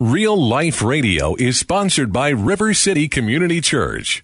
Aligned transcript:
Real 0.00 0.40
Life 0.40 0.80
Radio 0.80 1.34
is 1.40 1.58
sponsored 1.58 2.12
by 2.12 2.28
River 2.28 2.72
City 2.72 3.08
Community 3.08 3.60
Church. 3.60 4.22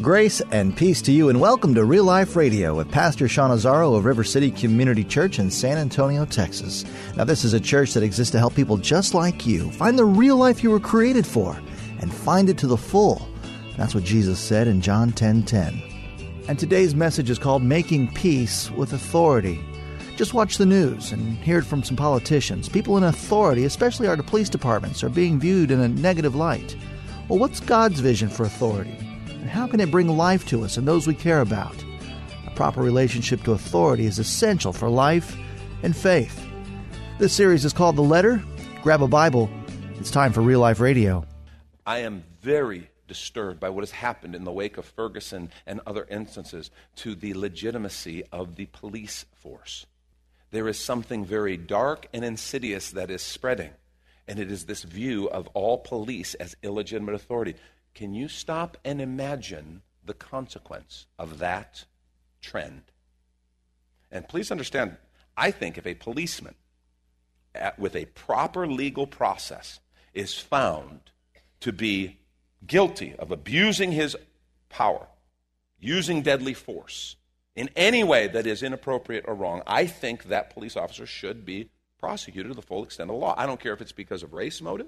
Grace 0.00 0.40
and 0.52 0.76
peace 0.76 1.02
to 1.02 1.10
you, 1.10 1.28
and 1.28 1.40
welcome 1.40 1.74
to 1.74 1.84
Real 1.84 2.04
Life 2.04 2.36
Radio 2.36 2.76
with 2.76 2.88
Pastor 2.88 3.26
Sean 3.26 3.50
Azzaro 3.50 3.96
of 3.96 4.04
River 4.04 4.22
City 4.22 4.52
Community 4.52 5.02
Church 5.02 5.40
in 5.40 5.50
San 5.50 5.76
Antonio, 5.76 6.24
Texas. 6.24 6.84
Now, 7.16 7.24
this 7.24 7.42
is 7.42 7.52
a 7.52 7.58
church 7.58 7.94
that 7.94 8.04
exists 8.04 8.30
to 8.30 8.38
help 8.38 8.54
people 8.54 8.76
just 8.76 9.12
like 9.12 9.44
you 9.44 9.72
find 9.72 9.98
the 9.98 10.04
real 10.04 10.36
life 10.36 10.62
you 10.62 10.70
were 10.70 10.78
created 10.78 11.26
for 11.26 11.60
and 12.00 12.14
find 12.14 12.48
it 12.48 12.56
to 12.58 12.68
the 12.68 12.76
full. 12.76 13.28
That's 13.76 13.96
what 13.96 14.04
Jesus 14.04 14.38
said 14.38 14.68
in 14.68 14.80
John 14.80 15.10
10 15.10 15.42
10. 15.42 15.82
And 16.46 16.56
today's 16.56 16.94
message 16.94 17.28
is 17.28 17.40
called 17.40 17.64
Making 17.64 18.14
Peace 18.14 18.70
with 18.70 18.92
Authority. 18.92 19.67
Just 20.18 20.34
watch 20.34 20.58
the 20.58 20.66
news 20.66 21.12
and 21.12 21.38
hear 21.44 21.58
it 21.58 21.64
from 21.64 21.84
some 21.84 21.96
politicians. 21.96 22.68
People 22.68 22.96
in 22.96 23.04
authority, 23.04 23.64
especially 23.64 24.08
our 24.08 24.20
police 24.20 24.48
departments, 24.48 25.04
are 25.04 25.08
being 25.08 25.38
viewed 25.38 25.70
in 25.70 25.78
a 25.78 25.86
negative 25.86 26.34
light. 26.34 26.74
Well, 27.28 27.38
what's 27.38 27.60
God's 27.60 28.00
vision 28.00 28.28
for 28.28 28.42
authority? 28.42 28.98
And 29.28 29.48
how 29.48 29.68
can 29.68 29.78
it 29.78 29.92
bring 29.92 30.08
life 30.08 30.44
to 30.48 30.64
us 30.64 30.76
and 30.76 30.88
those 30.88 31.06
we 31.06 31.14
care 31.14 31.40
about? 31.40 31.84
A 32.48 32.50
proper 32.56 32.82
relationship 32.82 33.44
to 33.44 33.52
authority 33.52 34.06
is 34.06 34.18
essential 34.18 34.72
for 34.72 34.90
life 34.90 35.36
and 35.84 35.96
faith. 35.96 36.44
This 37.20 37.32
series 37.32 37.64
is 37.64 37.72
called 37.72 37.94
The 37.94 38.02
Letter. 38.02 38.42
Grab 38.82 39.04
a 39.04 39.06
Bible. 39.06 39.48
It's 40.00 40.10
time 40.10 40.32
for 40.32 40.40
Real 40.40 40.58
Life 40.58 40.80
Radio. 40.80 41.24
I 41.86 41.98
am 41.98 42.24
very 42.40 42.90
disturbed 43.06 43.60
by 43.60 43.68
what 43.68 43.82
has 43.82 43.92
happened 43.92 44.34
in 44.34 44.42
the 44.42 44.50
wake 44.50 44.78
of 44.78 44.84
Ferguson 44.84 45.52
and 45.64 45.80
other 45.86 46.08
instances 46.10 46.72
to 46.96 47.14
the 47.14 47.34
legitimacy 47.34 48.24
of 48.32 48.56
the 48.56 48.66
police 48.66 49.24
force 49.36 49.86
there 50.50 50.68
is 50.68 50.78
something 50.78 51.24
very 51.24 51.56
dark 51.56 52.06
and 52.12 52.24
insidious 52.24 52.90
that 52.92 53.10
is 53.10 53.22
spreading. 53.22 53.70
And 54.26 54.38
it 54.38 54.50
is 54.50 54.66
this 54.66 54.82
view 54.82 55.28
of 55.28 55.46
all 55.48 55.78
police 55.78 56.34
as 56.34 56.56
illegitimate 56.62 57.14
authority. 57.14 57.54
Can 57.94 58.14
you 58.14 58.28
stop 58.28 58.76
and 58.84 59.00
imagine 59.00 59.82
the 60.04 60.14
consequence 60.14 61.06
of 61.18 61.38
that 61.38 61.84
trend? 62.40 62.82
And 64.10 64.28
please 64.28 64.50
understand, 64.50 64.96
I 65.36 65.50
think 65.50 65.76
if 65.76 65.86
a 65.86 65.94
policeman 65.94 66.54
at, 67.54 67.78
with 67.78 67.94
a 67.94 68.06
proper 68.06 68.66
legal 68.66 69.06
process 69.06 69.80
is 70.14 70.34
found 70.34 71.10
to 71.60 71.72
be 71.72 72.18
guilty 72.66 73.14
of 73.18 73.30
abusing 73.30 73.92
his 73.92 74.16
power, 74.68 75.08
using 75.78 76.22
deadly 76.22 76.54
force, 76.54 77.16
in 77.58 77.68
any 77.74 78.04
way 78.04 78.28
that 78.28 78.46
is 78.46 78.62
inappropriate 78.62 79.24
or 79.26 79.34
wrong, 79.34 79.62
I 79.66 79.86
think 79.86 80.24
that 80.24 80.54
police 80.54 80.76
officer 80.76 81.06
should 81.06 81.44
be 81.44 81.70
prosecuted 81.98 82.52
to 82.52 82.54
the 82.54 82.62
full 82.62 82.84
extent 82.84 83.10
of 83.10 83.16
the 83.16 83.20
law. 83.20 83.34
I 83.36 83.46
don't 83.46 83.58
care 83.58 83.72
if 83.72 83.80
it's 83.80 83.90
because 83.90 84.22
of 84.22 84.32
race 84.32 84.62
motive. 84.62 84.86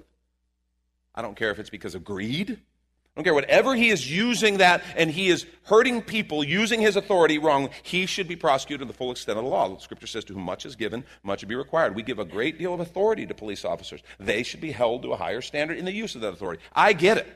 I 1.13 1.21
don't 1.21 1.35
care 1.35 1.51
if 1.51 1.59
it's 1.59 1.69
because 1.69 1.95
of 1.95 2.05
greed. 2.05 2.51
I 2.51 3.19
don't 3.19 3.25
care. 3.25 3.33
Whatever 3.33 3.75
he 3.75 3.89
is 3.89 4.09
using 4.09 4.59
that 4.59 4.83
and 4.95 5.11
he 5.11 5.27
is 5.27 5.45
hurting 5.63 6.01
people 6.01 6.45
using 6.45 6.79
his 6.79 6.95
authority 6.95 7.39
wrong, 7.39 7.71
he 7.83 8.05
should 8.05 8.29
be 8.29 8.37
prosecuted 8.37 8.87
to 8.87 8.91
the 8.93 8.97
full 8.97 9.11
extent 9.11 9.37
of 9.37 9.43
the 9.43 9.49
law. 9.49 9.67
The 9.67 9.81
scripture 9.81 10.07
says, 10.07 10.23
To 10.25 10.33
whom 10.33 10.43
much 10.43 10.65
is 10.65 10.77
given, 10.77 11.03
much 11.23 11.41
will 11.41 11.49
be 11.49 11.55
required. 11.55 11.93
We 11.93 12.03
give 12.03 12.19
a 12.19 12.25
great 12.25 12.57
deal 12.57 12.73
of 12.73 12.79
authority 12.79 13.25
to 13.25 13.33
police 13.33 13.65
officers. 13.65 14.01
They 14.17 14.43
should 14.43 14.61
be 14.61 14.71
held 14.71 15.01
to 15.01 15.11
a 15.11 15.17
higher 15.17 15.41
standard 15.41 15.77
in 15.77 15.83
the 15.83 15.91
use 15.91 16.15
of 16.15 16.21
that 16.21 16.31
authority. 16.31 16.63
I 16.73 16.93
get 16.93 17.17
it. 17.17 17.27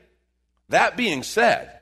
That 0.70 0.96
being 0.96 1.24
said, 1.24 1.82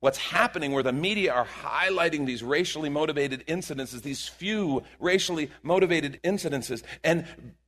what's 0.00 0.18
happening 0.18 0.72
where 0.72 0.82
the 0.82 0.92
media 0.92 1.32
are 1.32 1.46
highlighting 1.46 2.26
these 2.26 2.42
racially 2.42 2.88
motivated 2.88 3.46
incidences, 3.46 4.02
these 4.02 4.26
few 4.26 4.82
racially 4.98 5.50
motivated 5.62 6.18
incidences, 6.24 6.82
and 7.04 7.24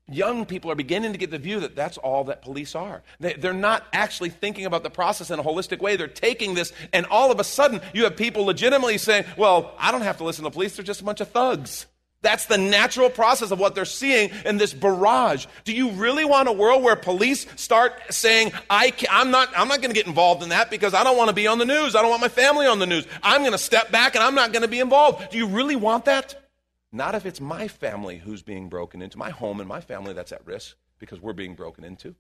young 0.09 0.45
people 0.45 0.71
are 0.71 0.75
beginning 0.75 1.13
to 1.13 1.19
get 1.19 1.31
the 1.31 1.39
view 1.39 1.61
that 1.61 1.77
that's 1.77 1.97
all 1.99 2.25
that 2.25 2.43
police 2.43 2.75
are. 2.75 3.03
They, 3.21 3.35
are 3.35 3.53
not 3.53 3.87
actually 3.93 4.31
thinking 4.31 4.67
about 4.67 4.83
the 4.83 4.91
process 4.91 5.31
in 5.31 5.39
a 5.39 5.43
holistic 5.43 5.81
way. 5.81 5.97
They're 5.97 6.09
taking 6.09 6.55
this, 6.55 6.73
and 6.93 7.07
all 7.07 7.31
of 7.31 7.39
a 7.39 7.45
sudden, 7.45 7.81
you 7.95 8.05
have 8.05 8.17
people 8.17 8.45
legitimately 8.45 8.99
saying, 8.99 9.25
Well, 9.37 9.75
I 9.79 9.93
don't 9.93 10.03
have 10.03 10.19
to 10.19 10.25
listen 10.25 10.45
to 10.45 10.51
police, 10.51 10.77
they're 10.77 10.85
just 10.85 11.01
a 11.01 11.05
bunch 11.05 11.21
of 11.21 11.29
thugs. 11.29 11.87
That's 12.23 12.47
the 12.47 12.57
natural 12.57 13.11
process 13.11 13.51
of 13.51 13.59
what 13.59 13.75
they're 13.75 13.85
seeing 13.85 14.31
in 14.45 14.57
this 14.57 14.73
barrage. 14.73 15.47
Do 15.65 15.73
you 15.73 15.91
really 15.91 16.25
want 16.25 16.49
a 16.49 16.53
world 16.53 16.83
where 16.83 16.95
police 16.95 17.47
start 17.57 17.95
saying, 18.11 18.53
I 18.71 18.93
am 19.11 19.33
not, 19.33 19.49
I'm 19.57 19.69
not 19.69 19.83
going 19.83 19.91
to 19.91 19.95
get 19.95 20.07
involved 20.07 20.43
in 20.43 20.51
that 20.51 20.71
because 20.71 20.95
I 20.95 21.03
don't 21.03 21.17
want 21.17 21.29
to 21.29 21.35
be 21.35 21.49
on 21.49 21.59
the 21.59 21.65
news. 21.65 21.97
I 21.97 22.01
don't 22.01 22.11
want 22.11 22.23
my 22.23 22.29
family 22.29 22.67
on 22.67 22.79
the 22.79 22.87
news. 22.87 23.07
I'm 23.23 23.43
going 23.43 23.53
to 23.53 23.59
step 23.59 23.91
back 23.91 24.15
and 24.15 24.23
I'm 24.23 24.37
not 24.37 24.53
going 24.53 24.63
to 24.63 24.69
be 24.69 24.79
involved. 24.79 25.31
Do 25.31 25.39
you 25.39 25.49
really 25.49 25.77
want 25.77 26.05
that? 26.05 26.39
Not 26.93 27.15
if 27.15 27.27
it's 27.27 27.41
my 27.41 27.67
family 27.67 28.19
who's 28.19 28.43
being 28.43 28.69
broken 28.69 29.03
into, 29.03 29.19
my 29.19 29.31
home 29.31 29.59
and 29.59 29.69
my 29.69 29.81
family 29.81 30.13
that's 30.13 30.31
at 30.31 30.47
risk 30.47 30.77
because 30.99 31.21
we're 31.21 31.33
being 31.33 31.55
broken 31.55 31.83
into. 31.83 32.15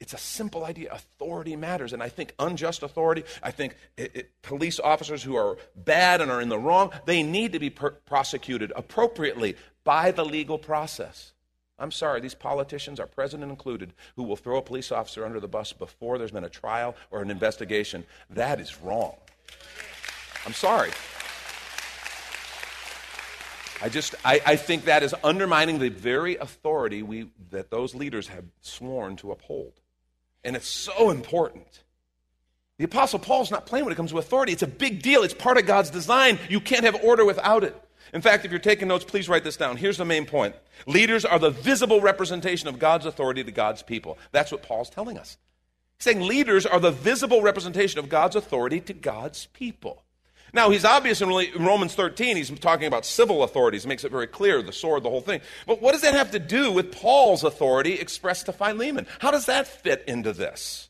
It's 0.00 0.14
a 0.14 0.18
simple 0.18 0.64
idea. 0.64 0.90
Authority 0.92 1.56
matters. 1.56 1.92
And 1.92 2.02
I 2.02 2.08
think 2.08 2.34
unjust 2.38 2.82
authority, 2.82 3.24
I 3.42 3.50
think 3.50 3.76
it, 3.98 4.16
it, 4.16 4.42
police 4.42 4.80
officers 4.80 5.22
who 5.22 5.36
are 5.36 5.58
bad 5.76 6.22
and 6.22 6.30
are 6.30 6.40
in 6.40 6.48
the 6.48 6.58
wrong, 6.58 6.90
they 7.04 7.22
need 7.22 7.52
to 7.52 7.58
be 7.58 7.68
per- 7.68 7.90
prosecuted 7.90 8.72
appropriately 8.74 9.56
by 9.84 10.10
the 10.10 10.24
legal 10.24 10.58
process. 10.58 11.32
I'm 11.78 11.90
sorry, 11.90 12.20
these 12.20 12.34
politicians, 12.34 12.98
our 13.00 13.06
president 13.06 13.50
included, 13.50 13.92
who 14.16 14.22
will 14.22 14.36
throw 14.36 14.58
a 14.58 14.62
police 14.62 14.90
officer 14.90 15.24
under 15.24 15.40
the 15.40 15.48
bus 15.48 15.72
before 15.72 16.18
there's 16.18 16.30
been 16.30 16.44
a 16.44 16.50
trial 16.50 16.94
or 17.10 17.22
an 17.22 17.30
investigation, 17.30 18.04
that 18.30 18.60
is 18.60 18.80
wrong. 18.80 19.14
I'm 20.46 20.52
sorry. 20.52 20.90
I 23.82 23.88
just 23.88 24.14
I, 24.24 24.40
I 24.44 24.56
think 24.56 24.84
that 24.84 25.02
is 25.02 25.14
undermining 25.24 25.78
the 25.78 25.88
very 25.88 26.36
authority 26.36 27.02
we, 27.02 27.30
that 27.50 27.70
those 27.70 27.94
leaders 27.94 28.28
have 28.28 28.44
sworn 28.60 29.16
to 29.16 29.32
uphold. 29.32 29.72
And 30.44 30.56
it's 30.56 30.68
so 30.68 31.10
important. 31.10 31.82
The 32.78 32.84
Apostle 32.84 33.18
Paul's 33.18 33.50
not 33.50 33.66
playing 33.66 33.84
when 33.84 33.92
it 33.92 33.96
comes 33.96 34.10
to 34.10 34.18
authority. 34.18 34.52
It's 34.52 34.62
a 34.62 34.66
big 34.66 35.02
deal. 35.02 35.22
It's 35.22 35.34
part 35.34 35.58
of 35.58 35.66
God's 35.66 35.90
design. 35.90 36.38
You 36.48 36.60
can't 36.60 36.84
have 36.84 36.96
order 37.04 37.24
without 37.24 37.62
it. 37.62 37.76
In 38.12 38.22
fact, 38.22 38.44
if 38.44 38.50
you're 38.50 38.58
taking 38.58 38.88
notes, 38.88 39.04
please 39.04 39.28
write 39.28 39.44
this 39.44 39.56
down. 39.56 39.76
Here's 39.76 39.98
the 39.98 40.04
main 40.04 40.26
point 40.26 40.54
Leaders 40.86 41.24
are 41.24 41.38
the 41.38 41.50
visible 41.50 42.00
representation 42.00 42.68
of 42.68 42.78
God's 42.78 43.06
authority 43.06 43.44
to 43.44 43.52
God's 43.52 43.82
people. 43.82 44.18
That's 44.32 44.50
what 44.50 44.62
Paul's 44.62 44.90
telling 44.90 45.18
us. 45.18 45.36
He's 45.98 46.04
saying 46.04 46.22
leaders 46.26 46.64
are 46.64 46.80
the 46.80 46.90
visible 46.90 47.42
representation 47.42 47.98
of 47.98 48.08
God's 48.08 48.36
authority 48.36 48.80
to 48.80 48.94
God's 48.94 49.46
people. 49.52 50.02
Now, 50.52 50.70
he's 50.70 50.84
obvious 50.84 51.20
in 51.20 51.28
Romans 51.28 51.94
13, 51.94 52.36
he's 52.36 52.50
talking 52.58 52.86
about 52.86 53.06
civil 53.06 53.42
authorities, 53.42 53.86
makes 53.86 54.04
it 54.04 54.10
very 54.10 54.26
clear 54.26 54.62
the 54.62 54.72
sword, 54.72 55.02
the 55.02 55.10
whole 55.10 55.20
thing. 55.20 55.40
But 55.66 55.80
what 55.80 55.92
does 55.92 56.02
that 56.02 56.14
have 56.14 56.30
to 56.32 56.38
do 56.38 56.72
with 56.72 56.92
Paul's 56.92 57.44
authority 57.44 57.94
expressed 57.94 58.46
to 58.46 58.52
Philemon? 58.52 59.06
How 59.20 59.30
does 59.30 59.46
that 59.46 59.66
fit 59.66 60.04
into 60.06 60.32
this? 60.32 60.88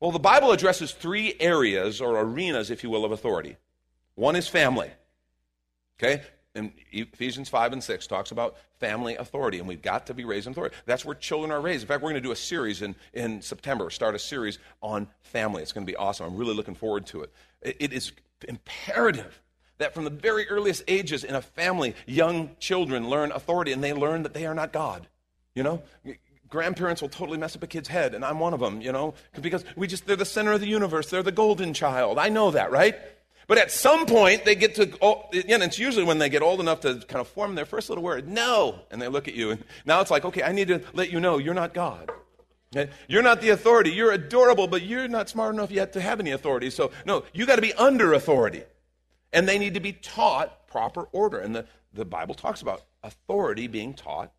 Well, 0.00 0.10
the 0.10 0.18
Bible 0.18 0.50
addresses 0.50 0.92
three 0.92 1.34
areas 1.38 2.00
or 2.00 2.18
arenas, 2.18 2.70
if 2.70 2.82
you 2.82 2.90
will, 2.90 3.04
of 3.04 3.12
authority. 3.12 3.56
One 4.14 4.36
is 4.36 4.48
family. 4.48 4.90
Okay? 5.98 6.22
And 6.54 6.72
Ephesians 6.90 7.48
5 7.48 7.72
and 7.72 7.82
6 7.82 8.06
talks 8.06 8.30
about 8.30 8.56
family 8.78 9.16
authority, 9.16 9.58
and 9.58 9.66
we've 9.66 9.80
got 9.80 10.06
to 10.08 10.14
be 10.14 10.24
raised 10.24 10.46
in 10.46 10.52
authority. 10.52 10.76
That's 10.84 11.04
where 11.04 11.14
children 11.14 11.50
are 11.50 11.60
raised. 11.60 11.84
In 11.84 11.88
fact, 11.88 12.02
we're 12.02 12.10
going 12.10 12.22
to 12.22 12.28
do 12.28 12.32
a 12.32 12.36
series 12.36 12.82
in, 12.82 12.94
in 13.14 13.40
September, 13.40 13.88
start 13.88 14.14
a 14.14 14.18
series 14.18 14.58
on 14.82 15.08
family. 15.22 15.62
It's 15.62 15.72
going 15.72 15.86
to 15.86 15.90
be 15.90 15.96
awesome. 15.96 16.26
I'm 16.26 16.36
really 16.36 16.54
looking 16.54 16.74
forward 16.74 17.06
to 17.06 17.22
it. 17.22 17.32
It, 17.62 17.76
it 17.78 17.92
is 17.92 18.12
imperative 18.44 19.40
that 19.78 19.94
from 19.94 20.04
the 20.04 20.10
very 20.10 20.48
earliest 20.48 20.84
ages 20.86 21.24
in 21.24 21.34
a 21.34 21.42
family, 21.42 21.94
young 22.06 22.50
children 22.60 23.08
learn 23.08 23.32
authority 23.32 23.72
and 23.72 23.82
they 23.82 23.92
learn 23.92 24.22
that 24.22 24.34
they 24.34 24.46
are 24.46 24.54
not 24.54 24.72
God. 24.72 25.06
You 25.54 25.62
know, 25.62 25.82
grandparents 26.48 27.02
will 27.02 27.08
totally 27.08 27.38
mess 27.38 27.56
up 27.56 27.62
a 27.62 27.66
kid's 27.66 27.88
head, 27.88 28.14
and 28.14 28.24
I'm 28.24 28.38
one 28.38 28.54
of 28.54 28.60
them, 28.60 28.80
you 28.80 28.92
know, 28.92 29.14
because 29.40 29.64
we 29.76 29.86
just, 29.86 30.06
they're 30.06 30.16
the 30.16 30.24
center 30.24 30.52
of 30.52 30.60
the 30.60 30.68
universe. 30.68 31.10
They're 31.10 31.22
the 31.22 31.32
golden 31.32 31.74
child. 31.74 32.18
I 32.18 32.28
know 32.28 32.52
that, 32.52 32.70
right? 32.70 32.94
But 33.48 33.58
at 33.58 33.70
some 33.70 34.06
point, 34.06 34.44
they 34.44 34.54
get 34.54 34.76
to, 34.76 34.96
oh, 35.02 35.24
know, 35.32 35.64
it's 35.64 35.78
usually 35.78 36.04
when 36.04 36.18
they 36.18 36.28
get 36.28 36.42
old 36.42 36.60
enough 36.60 36.80
to 36.80 37.00
kind 37.08 37.20
of 37.20 37.28
form 37.28 37.54
their 37.54 37.66
first 37.66 37.88
little 37.88 38.04
word, 38.04 38.28
no. 38.28 38.78
And 38.90 39.02
they 39.02 39.08
look 39.08 39.28
at 39.28 39.34
you, 39.34 39.50
and 39.50 39.64
now 39.84 40.00
it's 40.00 40.10
like, 40.10 40.24
okay, 40.24 40.42
I 40.42 40.52
need 40.52 40.68
to 40.68 40.82
let 40.92 41.10
you 41.10 41.20
know 41.20 41.38
you're 41.38 41.54
not 41.54 41.74
God. 41.74 42.10
You're 43.06 43.22
not 43.22 43.40
the 43.40 43.50
authority. 43.50 43.90
You're 43.90 44.12
adorable, 44.12 44.66
but 44.66 44.82
you're 44.82 45.08
not 45.08 45.28
smart 45.28 45.54
enough 45.54 45.70
yet 45.70 45.92
to 45.92 46.00
have 46.00 46.20
any 46.20 46.30
authority. 46.30 46.70
So, 46.70 46.90
no, 47.04 47.24
you 47.32 47.44
got 47.44 47.56
to 47.56 47.62
be 47.62 47.74
under 47.74 48.12
authority. 48.14 48.64
And 49.32 49.48
they 49.48 49.58
need 49.58 49.74
to 49.74 49.80
be 49.80 49.92
taught 49.92 50.66
proper 50.68 51.02
order. 51.12 51.38
And 51.38 51.54
the, 51.54 51.66
the 51.92 52.04
Bible 52.04 52.34
talks 52.34 52.62
about 52.62 52.82
authority 53.02 53.66
being 53.66 53.94
taught 53.94 54.32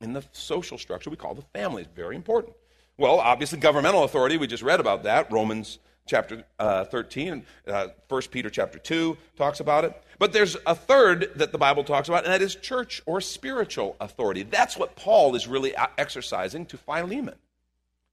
in 0.00 0.12
the 0.12 0.24
social 0.32 0.76
structure 0.78 1.10
we 1.10 1.16
call 1.16 1.34
the 1.34 1.42
family. 1.58 1.82
It's 1.82 1.94
very 1.94 2.16
important. 2.16 2.56
Well, 2.98 3.20
obviously, 3.20 3.58
governmental 3.58 4.04
authority, 4.04 4.36
we 4.36 4.46
just 4.46 4.62
read 4.62 4.80
about 4.80 5.04
that. 5.04 5.32
Romans 5.32 5.78
chapter 6.06 6.44
uh, 6.58 6.84
13, 6.84 7.44
uh, 7.68 7.88
1 8.08 8.22
Peter 8.30 8.50
chapter 8.50 8.78
2 8.78 9.16
talks 9.36 9.60
about 9.60 9.84
it. 9.84 10.02
But 10.18 10.32
there's 10.32 10.56
a 10.66 10.74
third 10.74 11.30
that 11.36 11.52
the 11.52 11.58
Bible 11.58 11.84
talks 11.84 12.08
about, 12.08 12.24
and 12.24 12.32
that 12.32 12.42
is 12.42 12.54
church 12.54 13.00
or 13.06 13.20
spiritual 13.20 13.96
authority. 14.00 14.42
That's 14.42 14.76
what 14.76 14.94
Paul 14.96 15.34
is 15.34 15.46
really 15.46 15.74
exercising 15.96 16.66
to 16.66 16.76
Philemon 16.76 17.36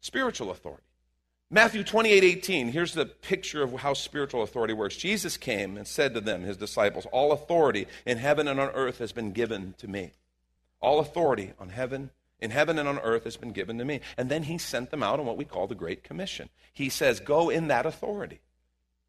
spiritual 0.01 0.51
authority. 0.51 0.83
Matthew 1.51 1.83
28 1.83 2.23
18, 2.23 2.71
here's 2.71 2.93
the 2.93 3.07
picture 3.07 3.63
of 3.63 3.73
how 3.73 3.93
spiritual 3.93 4.43
authority 4.43 4.73
works. 4.73 4.95
Jesus 4.95 5.35
came 5.35 5.77
and 5.77 5.87
said 5.87 6.13
to 6.13 6.21
them, 6.21 6.43
his 6.43 6.57
disciples, 6.57 7.07
All 7.11 7.31
authority 7.31 7.87
in 8.05 8.19
heaven 8.19 8.47
and 8.47 8.59
on 8.59 8.69
earth 8.69 8.99
has 8.99 9.11
been 9.11 9.31
given 9.31 9.73
to 9.79 9.87
me. 9.87 10.13
All 10.79 10.99
authority 10.99 11.53
on 11.59 11.69
heaven 11.69 12.11
in 12.39 12.51
heaven 12.51 12.79
and 12.79 12.87
on 12.87 12.99
earth 12.99 13.25
has 13.25 13.37
been 13.37 13.51
given 13.51 13.77
to 13.77 13.85
me. 13.85 13.99
And 14.17 14.29
then 14.29 14.43
he 14.43 14.57
sent 14.57 14.91
them 14.91 15.03
out 15.03 15.19
on 15.19 15.25
what 15.25 15.37
we 15.37 15.45
call 15.45 15.67
the 15.67 15.75
Great 15.75 16.03
Commission. 16.03 16.49
He 16.73 16.89
says, 16.89 17.19
Go 17.19 17.49
in 17.49 17.67
that 17.67 17.85
authority. 17.85 18.39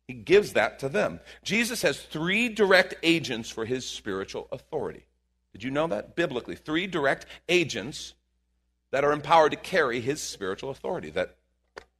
He 0.09 0.15
gives 0.15 0.55
that 0.55 0.81
to 0.81 0.89
them. 0.89 1.21
Jesus 1.45 1.83
has 1.83 2.01
three 2.01 2.49
direct 2.49 2.95
agents 3.03 3.49
for 3.49 3.65
his 3.65 3.87
spiritual 3.87 4.49
authority. 4.51 5.05
Did 5.53 5.63
you 5.63 5.71
know 5.71 5.87
that? 5.89 6.17
Biblically, 6.17 6.57
three 6.57 6.87
direct 6.87 7.27
agents 7.49 8.15
that 8.91 9.05
are 9.05 9.13
empowered 9.13 9.53
to 9.53 9.57
carry 9.57 10.01
his 10.01 10.21
spiritual 10.21 10.71
authority. 10.71 11.11
That 11.11 11.37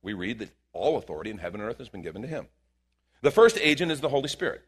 we 0.03 0.13
read 0.13 0.39
that 0.41 0.51
all 0.73 0.97
authority 0.97 1.31
in 1.31 1.39
heaven 1.39 1.61
and 1.61 1.69
earth 1.69 1.79
has 1.79 1.89
been 1.89 2.03
given 2.03 2.23
to 2.23 2.29
him. 2.29 2.47
The 3.23 3.31
first 3.31 3.59
agent 3.61 3.93
is 3.93 4.01
the 4.01 4.09
Holy 4.09 4.29
Spirit. 4.29 4.63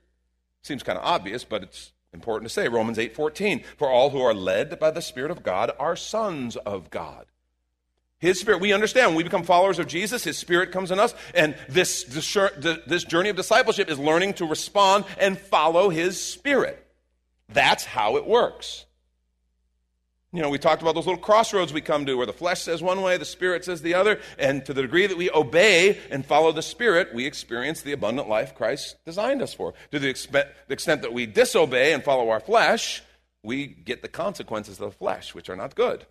Seems 0.63 0.83
kind 0.83 0.99
of 0.99 1.05
obvious, 1.05 1.45
but 1.45 1.63
it's 1.63 1.93
important 2.13 2.49
to 2.49 2.53
say. 2.53 2.69
Romans 2.69 2.99
8:14, 2.99 3.65
for 3.77 3.89
all 3.89 4.11
who 4.11 4.21
are 4.21 4.35
led 4.35 4.79
by 4.79 4.91
the 4.91 5.03
Spirit 5.03 5.31
of 5.31 5.43
God 5.43 5.73
are 5.79 5.97
sons 5.97 6.57
of 6.57 6.91
God. 6.91 7.27
His 8.19 8.39
Spirit, 8.39 8.61
we 8.61 8.73
understand 8.73 9.09
when 9.09 9.17
we 9.17 9.25
become 9.25 9.43
followers 9.43 9.81
of 9.81 9.89
Jesus, 9.89 10.23
His 10.23 10.39
Spirit 10.39 10.71
comes 10.71 10.93
in 10.93 11.01
us, 11.01 11.13
and 11.35 11.57
this, 11.69 12.05
this 12.05 13.05
journey 13.05 13.31
of 13.31 13.37
discipleship 13.37 13.91
is 13.91 13.99
learning 13.99 14.35
to 14.35 14.47
respond 14.47 15.07
and 15.19 15.37
follow 15.37 15.89
His 15.89 16.23
Spirit. 16.23 16.87
That's 17.49 17.85
how 17.85 18.17
it 18.17 18.25
works. 18.25 18.87
You 20.35 20.41
know, 20.41 20.49
we 20.49 20.59
talked 20.59 20.81
about 20.81 20.95
those 20.95 21.07
little 21.07 21.21
crossroads 21.21 21.75
we 21.75 21.83
come 21.83 22.07
to 22.07 22.15
where 22.15 22.25
the 22.25 22.33
flesh 22.33 22.63
says 22.63 22.83
one 22.83 23.03
way, 23.03 23.19
the 23.19 23.25
spirit 23.27 23.67
says 23.67 23.83
the 23.83 23.93
other, 23.93 24.19
and 24.39 24.65
to 24.65 24.73
the 24.73 24.81
degree 24.81 25.07
that 25.07 25.19
we 25.19 25.31
obey 25.31 25.99
and 26.11 26.25
follow 26.25 26.53
the 26.53 26.63
spirit, 26.63 27.15
we 27.15 27.27
experience 27.27 27.83
the 27.83 27.93
abundant 27.93 28.31
life 28.31 28.55
Christ 28.55 28.97
designed 29.05 29.43
us 29.43 29.53
for. 29.53 29.75
To 29.91 29.99
the 29.99 30.09
extent, 30.09 30.49
the 30.69 30.73
extent 30.73 31.03
that 31.03 31.13
we 31.13 31.27
disobey 31.27 31.93
and 31.93 32.03
follow 32.03 32.31
our 32.31 32.41
flesh, 32.41 33.03
we 33.43 33.67
get 33.67 34.01
the 34.01 34.09
consequences 34.09 34.81
of 34.81 34.93
the 34.93 34.97
flesh, 34.97 35.35
which 35.35 35.51
are 35.51 35.57
not 35.57 35.75
good. 35.75 36.07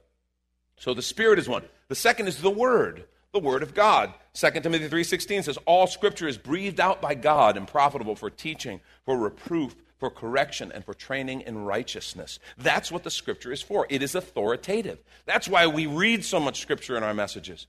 So 0.77 0.94
the 0.94 1.01
spirit 1.01 1.39
is 1.39 1.50
one. 1.50 1.63
The 1.88 1.95
second 1.95 2.27
is 2.27 2.41
the 2.41 2.51
word, 2.51 3.06
the 3.33 3.39
word 3.39 3.63
of 3.63 3.73
God. 3.73 4.13
2 4.33 4.51
Timothy 4.62 4.88
3:16 4.88 5.45
says 5.45 5.57
all 5.65 5.88
scripture 5.88 6.27
is 6.27 6.38
breathed 6.38 6.79
out 6.79 7.01
by 7.01 7.15
God 7.15 7.57
and 7.57 7.68
profitable 7.68 8.15
for 8.15 8.29
teaching, 8.29 8.81
for 9.03 9.18
reproof, 9.18 9.75
for 10.01 10.09
correction 10.09 10.71
and 10.71 10.83
for 10.83 10.95
training 10.95 11.42
in 11.42 11.59
righteousness. 11.59 12.39
That's 12.57 12.92
what 12.92 13.03
the 13.03 13.12
scripture 13.12 13.51
is 13.51 13.62
for. 13.62 13.86
It 13.88 14.01
is 14.01 14.15
authoritative. 14.15 14.98
That's 15.27 15.48
why 15.48 15.68
we 15.68 15.86
read 15.86 16.25
so 16.25 16.39
much 16.39 16.59
scripture 16.59 16.98
in 16.98 17.03
our 17.03 17.13
messages. 17.13 17.68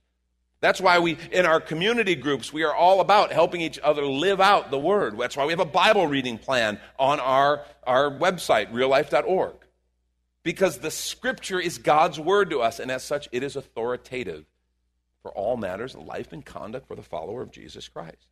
That's 0.61 0.81
why 0.81 0.99
we, 0.99 1.19
in 1.31 1.45
our 1.45 1.61
community 1.61 2.15
groups, 2.15 2.51
we 2.51 2.63
are 2.63 2.75
all 2.75 3.03
about 3.03 3.33
helping 3.33 3.61
each 3.61 3.79
other 3.85 4.07
live 4.07 4.41
out 4.41 4.71
the 4.71 4.79
word. 4.79 5.19
That's 5.19 5.37
why 5.37 5.45
we 5.45 5.53
have 5.53 5.61
a 5.61 5.67
Bible 5.67 6.07
reading 6.07 6.39
plan 6.39 6.81
on 6.99 7.21
our, 7.21 7.67
our 7.87 8.11
website, 8.11 8.73
reallife.org. 8.73 9.57
Because 10.43 10.79
the 10.79 10.91
scripture 10.91 11.61
is 11.61 11.77
God's 11.77 12.19
word 12.19 12.49
to 12.49 12.63
us, 12.63 12.81
and 12.81 12.91
as 12.91 13.05
such, 13.05 13.29
it 13.31 13.43
is 13.43 13.57
authoritative 13.57 14.47
for 15.21 15.33
all 15.33 15.59
matters 15.59 15.95
of 15.95 16.07
life 16.07 16.33
and 16.33 16.47
conduct 16.47 16.89
for 16.89 16.97
the 16.97 17.03
follower 17.03 17.43
of 17.43 17.51
Jesus 17.51 17.89
Christ. 17.89 18.27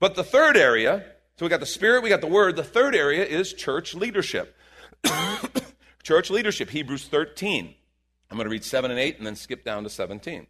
But 0.00 0.14
the 0.14 0.24
third 0.24 0.56
area 0.56 1.04
so 1.36 1.46
we 1.46 1.48
got 1.48 1.60
the 1.60 1.66
Spirit, 1.66 2.02
we 2.02 2.08
got 2.08 2.20
the 2.20 2.26
Word. 2.26 2.56
The 2.56 2.64
third 2.64 2.94
area 2.94 3.24
is 3.24 3.52
church 3.52 3.94
leadership. 3.94 4.56
church 6.02 6.30
leadership, 6.30 6.70
Hebrews 6.70 7.06
13. 7.06 7.74
I'm 8.30 8.36
going 8.36 8.46
to 8.46 8.50
read 8.50 8.64
7 8.64 8.90
and 8.90 9.00
8 9.00 9.18
and 9.18 9.26
then 9.26 9.36
skip 9.36 9.64
down 9.64 9.82
to 9.84 9.90
17. 9.90 10.46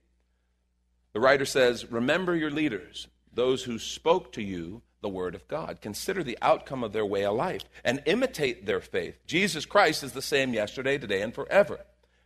The 1.13 1.21
writer 1.21 1.45
says, 1.45 1.91
Remember 1.91 2.35
your 2.35 2.51
leaders, 2.51 3.09
those 3.33 3.65
who 3.65 3.79
spoke 3.79 4.33
to 4.33 4.43
you 4.43 4.83
the 5.03 5.09
word 5.09 5.35
of 5.35 5.47
God. 5.49 5.81
Consider 5.81 6.23
the 6.23 6.39
outcome 6.41 6.83
of 6.83 6.93
their 6.93 7.05
way 7.05 7.25
of 7.27 7.35
life 7.35 7.63
and 7.85 8.03
imitate 8.07 8.65
their 8.65 8.81
faith. 8.81 9.19
Jesus 9.27 9.67
Christ 9.67 10.03
is 10.03 10.13
the 10.13 10.23
same 10.23 10.55
yesterday, 10.55 10.97
today, 10.97 11.21
and 11.21 11.35
forever. 11.35 11.81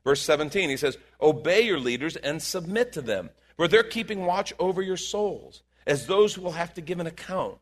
Verse 0.05 0.23
17, 0.23 0.71
he 0.71 0.77
says, 0.77 0.99
Obey 1.21 1.63
your 1.63 1.81
leaders 1.81 2.17
and 2.17 2.41
submit 2.41 2.93
to 2.93 3.03
them, 3.03 3.31
for 3.57 3.67
they're 3.67 3.83
keeping 3.83 4.25
watch 4.25 4.53
over 4.59 4.81
your 4.83 4.97
souls, 4.97 5.63
as 5.87 6.07
those 6.07 6.35
who 6.35 6.43
will 6.43 6.53
have 6.53 6.75
to 6.75 6.81
give 6.81 7.01
an 7.01 7.07
account. 7.07 7.59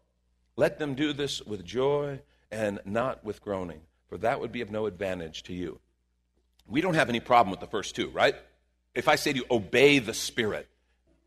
Let 0.56 0.79
them 0.79 0.95
do 0.95 1.12
this 1.12 1.43
with 1.43 1.65
joy 1.65 2.21
and 2.51 2.81
not 2.85 3.25
with 3.25 3.43
groaning, 3.43 3.81
for 4.09 4.19
that 4.19 4.41
would 4.41 4.53
be 4.53 4.61
of 4.61 4.71
no 4.71 4.87
advantage 4.87 5.43
to 5.45 5.53
you. 5.53 5.81
We 6.69 6.81
don't 6.81 6.95
have 6.95 7.09
any 7.09 7.21
problem 7.21 7.51
with 7.51 7.61
the 7.61 7.67
first 7.67 7.97
two, 7.97 8.09
right? 8.11 8.37
If 8.95 9.09
I 9.09 9.17
say 9.17 9.33
to 9.33 9.39
you, 9.39 9.45
obey 9.51 9.99
the 9.99 10.15
Spirit, 10.15 10.69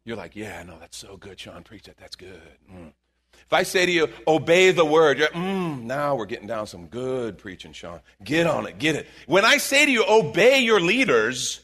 you're 0.05 0.15
like, 0.15 0.35
yeah, 0.35 0.63
no, 0.63 0.79
that's 0.79 0.97
so 0.97 1.17
good, 1.17 1.39
Sean. 1.39 1.63
Preach 1.63 1.87
it. 1.87 1.97
That's 1.99 2.15
good. 2.15 2.41
Mm. 2.73 2.93
If 3.33 3.53
I 3.53 3.63
say 3.63 3.85
to 3.85 3.91
you, 3.91 4.07
obey 4.27 4.71
the 4.71 4.85
word, 4.85 5.19
you're, 5.19 5.27
mm, 5.27 5.83
now 5.83 6.15
we're 6.15 6.25
getting 6.25 6.47
down 6.47 6.65
some 6.65 6.87
good 6.87 7.37
preaching, 7.37 7.73
Sean. 7.73 7.99
Get 8.23 8.47
on 8.47 8.65
it, 8.67 8.79
get 8.79 8.95
it. 8.95 9.07
When 9.25 9.45
I 9.45 9.57
say 9.57 9.85
to 9.85 9.91
you, 9.91 10.05
obey 10.07 10.59
your 10.59 10.79
leaders, 10.79 11.61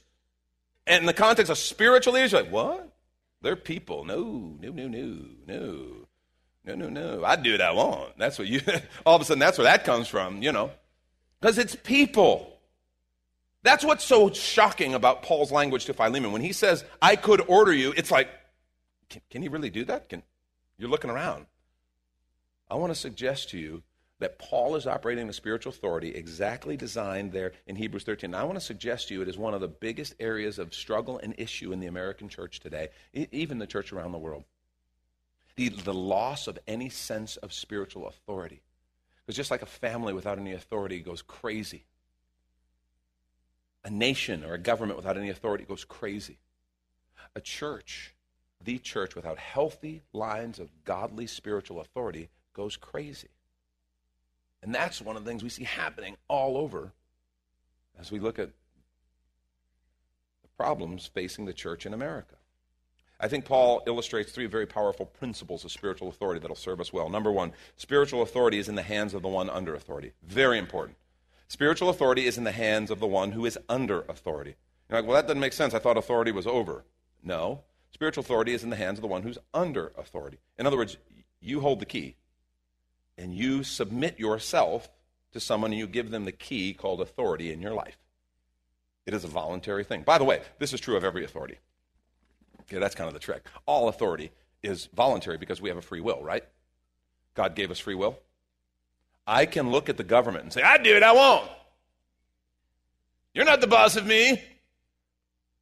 and 0.85 1.01
in 1.01 1.05
the 1.05 1.13
context 1.13 1.49
of 1.49 1.57
spiritual 1.57 2.13
leaders, 2.13 2.33
you're 2.33 2.43
like, 2.43 2.51
what? 2.51 2.89
They're 3.41 3.55
people. 3.55 4.05
No, 4.05 4.55
no, 4.61 4.71
no, 4.71 4.87
no, 4.87 5.19
no. 5.47 6.02
No, 6.65 6.75
no, 6.75 6.89
no. 6.89 7.25
I 7.25 7.35
do 7.35 7.51
what 7.51 7.61
I 7.61 7.71
want. 7.71 8.17
That's 8.17 8.39
what 8.39 8.47
you, 8.47 8.61
all 9.05 9.15
of 9.15 9.21
a 9.21 9.25
sudden, 9.25 9.39
that's 9.39 9.57
where 9.57 9.65
that 9.65 9.83
comes 9.83 10.07
from, 10.07 10.41
you 10.41 10.51
know. 10.51 10.71
Because 11.39 11.57
it's 11.57 11.75
people. 11.75 12.57
That's 13.63 13.83
what's 13.83 14.03
so 14.03 14.31
shocking 14.31 14.93
about 14.93 15.23
Paul's 15.23 15.51
language 15.51 15.85
to 15.85 15.93
Philemon. 15.93 16.31
When 16.31 16.41
he 16.41 16.53
says, 16.53 16.83
I 17.01 17.15
could 17.15 17.41
order 17.47 17.73
you, 17.73 17.93
it's 17.95 18.11
like, 18.11 18.29
can, 19.09 19.21
can 19.29 19.41
he 19.41 19.49
really 19.49 19.69
do 19.69 19.85
that? 19.85 20.09
Can, 20.09 20.23
you're 20.77 20.89
looking 20.89 21.09
around. 21.09 21.45
I 22.69 22.75
want 22.75 22.93
to 22.93 22.99
suggest 22.99 23.49
to 23.49 23.57
you 23.57 23.83
that 24.19 24.39
Paul 24.39 24.77
is 24.77 24.87
operating 24.87 25.27
the 25.27 25.33
spiritual 25.33 25.71
authority 25.71 26.15
exactly 26.15 26.77
designed 26.77 27.33
there 27.33 27.51
in 27.67 27.75
Hebrews 27.75 28.03
13. 28.03 28.29
And 28.29 28.35
I 28.35 28.45
want 28.45 28.55
to 28.55 28.61
suggest 28.65 29.09
to 29.09 29.13
you 29.13 29.21
it 29.21 29.27
is 29.27 29.37
one 29.37 29.53
of 29.53 29.59
the 29.59 29.67
biggest 29.67 30.15
areas 30.19 30.59
of 30.59 30.73
struggle 30.73 31.19
and 31.21 31.35
issue 31.37 31.73
in 31.73 31.81
the 31.81 31.87
American 31.87 32.29
church 32.29 32.61
today, 32.61 32.89
even 33.13 33.57
the 33.57 33.67
church 33.67 33.91
around 33.91 34.13
the 34.13 34.17
world 34.17 34.45
the, 35.55 35.69
the 35.69 35.93
loss 35.93 36.47
of 36.47 36.59
any 36.67 36.89
sense 36.89 37.37
of 37.37 37.53
spiritual 37.53 38.07
authority. 38.07 38.61
Because 39.25 39.37
just 39.37 39.51
like 39.51 39.61
a 39.61 39.67
family 39.67 40.13
without 40.13 40.37
any 40.39 40.53
authority 40.53 40.99
goes 40.99 41.21
crazy, 41.21 41.85
a 43.85 43.89
nation 43.89 44.43
or 44.43 44.53
a 44.53 44.57
government 44.57 44.97
without 44.97 45.17
any 45.17 45.29
authority 45.29 45.65
goes 45.65 45.83
crazy. 45.83 46.39
A 47.35 47.41
church, 47.41 48.13
the 48.63 48.77
church 48.79 49.15
without 49.15 49.37
healthy 49.37 50.01
lines 50.13 50.59
of 50.59 50.69
godly 50.85 51.27
spiritual 51.27 51.81
authority, 51.81 52.29
goes 52.53 52.77
crazy. 52.77 53.29
And 54.61 54.73
that's 54.73 55.01
one 55.01 55.17
of 55.17 55.23
the 55.23 55.29
things 55.29 55.43
we 55.43 55.49
see 55.49 55.65
happening 55.65 56.15
all 56.27 56.57
over 56.57 56.93
as 57.99 58.11
we 58.11 58.19
look 58.19 58.39
at 58.39 58.49
the 60.41 60.47
problems 60.57 61.09
facing 61.13 61.45
the 61.45 61.53
church 61.53 61.85
in 61.85 61.93
America. 61.93 62.35
I 63.19 63.27
think 63.27 63.45
Paul 63.45 63.83
illustrates 63.87 64.31
three 64.31 64.47
very 64.47 64.65
powerful 64.65 65.05
principles 65.05 65.63
of 65.63 65.71
spiritual 65.71 66.09
authority 66.09 66.39
that'll 66.39 66.55
serve 66.55 66.81
us 66.81 66.91
well. 66.91 67.09
Number 67.09 67.31
one, 67.31 67.53
spiritual 67.77 68.21
authority 68.21 68.59
is 68.59 68.67
in 68.67 68.75
the 68.75 68.81
hands 68.81 69.13
of 69.13 69.21
the 69.21 69.29
one 69.29 69.49
under 69.49 69.75
authority. 69.75 70.11
Very 70.23 70.57
important. 70.57 70.97
Spiritual 71.47 71.89
authority 71.89 72.25
is 72.25 72.37
in 72.37 72.43
the 72.43 72.51
hands 72.51 72.91
of 72.91 72.99
the 72.99 73.07
one 73.07 73.31
who 73.31 73.45
is 73.45 73.57
under 73.69 74.01
authority. 74.09 74.55
You're 74.89 74.99
like, 74.99 75.07
well, 75.07 75.15
that 75.15 75.27
doesn't 75.27 75.39
make 75.39 75.53
sense. 75.53 75.73
I 75.73 75.79
thought 75.79 75.97
authority 75.97 76.31
was 76.31 76.47
over. 76.47 76.83
No. 77.23 77.61
Spiritual 77.91 78.21
authority 78.21 78.53
is 78.53 78.63
in 78.63 78.69
the 78.69 78.75
hands 78.75 78.97
of 78.97 79.03
the 79.03 79.07
one 79.07 79.21
who's 79.21 79.37
under 79.53 79.93
authority. 79.97 80.39
In 80.57 80.65
other 80.65 80.77
words, 80.77 80.97
you 81.39 81.61
hold 81.61 81.79
the 81.79 81.85
key 81.85 82.15
and 83.17 83.33
you 83.35 83.63
submit 83.63 84.19
yourself 84.19 84.89
to 85.31 85.39
someone 85.39 85.71
and 85.71 85.79
you 85.79 85.87
give 85.87 86.09
them 86.11 86.25
the 86.25 86.31
key 86.31 86.73
called 86.73 87.01
authority 87.01 87.53
in 87.53 87.61
your 87.61 87.73
life. 87.73 87.97
It 89.05 89.13
is 89.13 89.23
a 89.23 89.27
voluntary 89.27 89.83
thing. 89.83 90.03
By 90.03 90.17
the 90.17 90.23
way, 90.23 90.41
this 90.59 90.73
is 90.73 90.79
true 90.79 90.95
of 90.95 91.03
every 91.03 91.23
authority. 91.23 91.59
Okay, 92.63 92.79
that's 92.79 92.95
kind 92.95 93.07
of 93.07 93.13
the 93.13 93.19
trick. 93.19 93.45
All 93.65 93.87
authority 93.87 94.31
is 94.61 94.87
voluntary 94.93 95.37
because 95.37 95.61
we 95.61 95.69
have 95.69 95.77
a 95.77 95.81
free 95.81 96.01
will, 96.01 96.23
right? 96.23 96.43
God 97.35 97.55
gave 97.55 97.71
us 97.71 97.79
free 97.79 97.95
will. 97.95 98.19
I 99.25 99.45
can 99.45 99.71
look 99.71 99.89
at 99.89 99.97
the 99.97 100.03
government 100.03 100.43
and 100.43 100.53
say, 100.53 100.61
I 100.61 100.77
do 100.77 100.95
it, 100.95 101.03
I 101.03 101.13
won't. 101.13 101.49
You're 103.33 103.45
not 103.45 103.61
the 103.61 103.67
boss 103.67 103.95
of 103.95 104.05
me. 104.05 104.41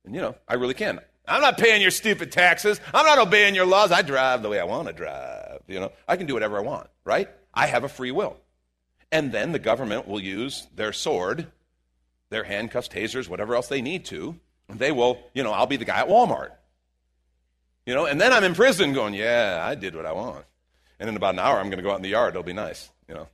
And 0.05 0.15
you 0.15 0.21
know, 0.21 0.35
I 0.47 0.55
really 0.55 0.73
can. 0.73 0.99
I'm 1.27 1.41
not 1.41 1.57
paying 1.57 1.81
your 1.81 1.91
stupid 1.91 2.31
taxes. 2.31 2.81
I'm 2.93 3.05
not 3.05 3.19
obeying 3.19 3.55
your 3.55 3.65
laws. 3.65 3.91
I 3.91 4.01
drive 4.01 4.41
the 4.41 4.49
way 4.49 4.59
I 4.59 4.63
want 4.63 4.87
to 4.87 4.93
drive. 4.93 5.61
You 5.67 5.79
know, 5.79 5.91
I 6.07 6.17
can 6.17 6.25
do 6.25 6.33
whatever 6.33 6.57
I 6.57 6.61
want, 6.61 6.89
right? 7.05 7.29
I 7.53 7.67
have 7.67 7.83
a 7.83 7.89
free 7.89 8.11
will. 8.11 8.37
And 9.11 9.31
then 9.31 9.51
the 9.51 9.59
government 9.59 10.07
will 10.07 10.19
use 10.19 10.67
their 10.75 10.91
sword, 10.91 11.47
their 12.29 12.43
handcuffs, 12.43 12.87
tasers, 12.87 13.29
whatever 13.29 13.55
else 13.55 13.67
they 13.67 13.81
need 13.81 14.05
to. 14.05 14.39
They 14.69 14.91
will, 14.91 15.19
you 15.33 15.43
know, 15.43 15.51
I'll 15.51 15.67
be 15.67 15.77
the 15.77 15.85
guy 15.85 15.99
at 15.99 16.07
Walmart. 16.07 16.51
You 17.85 17.95
know, 17.95 18.05
and 18.05 18.21
then 18.21 18.31
I'm 18.31 18.43
in 18.43 18.53
prison 18.53 18.93
going, 18.93 19.13
yeah, 19.13 19.59
I 19.63 19.75
did 19.75 19.95
what 19.95 20.05
I 20.05 20.11
want. 20.11 20.45
And 20.99 21.09
in 21.09 21.15
about 21.15 21.33
an 21.33 21.39
hour, 21.39 21.57
I'm 21.57 21.67
going 21.67 21.77
to 21.77 21.83
go 21.83 21.91
out 21.91 21.95
in 21.95 22.03
the 22.03 22.09
yard. 22.09 22.33
It'll 22.33 22.43
be 22.43 22.53
nice, 22.53 22.91
you 23.07 23.15
know. 23.15 23.27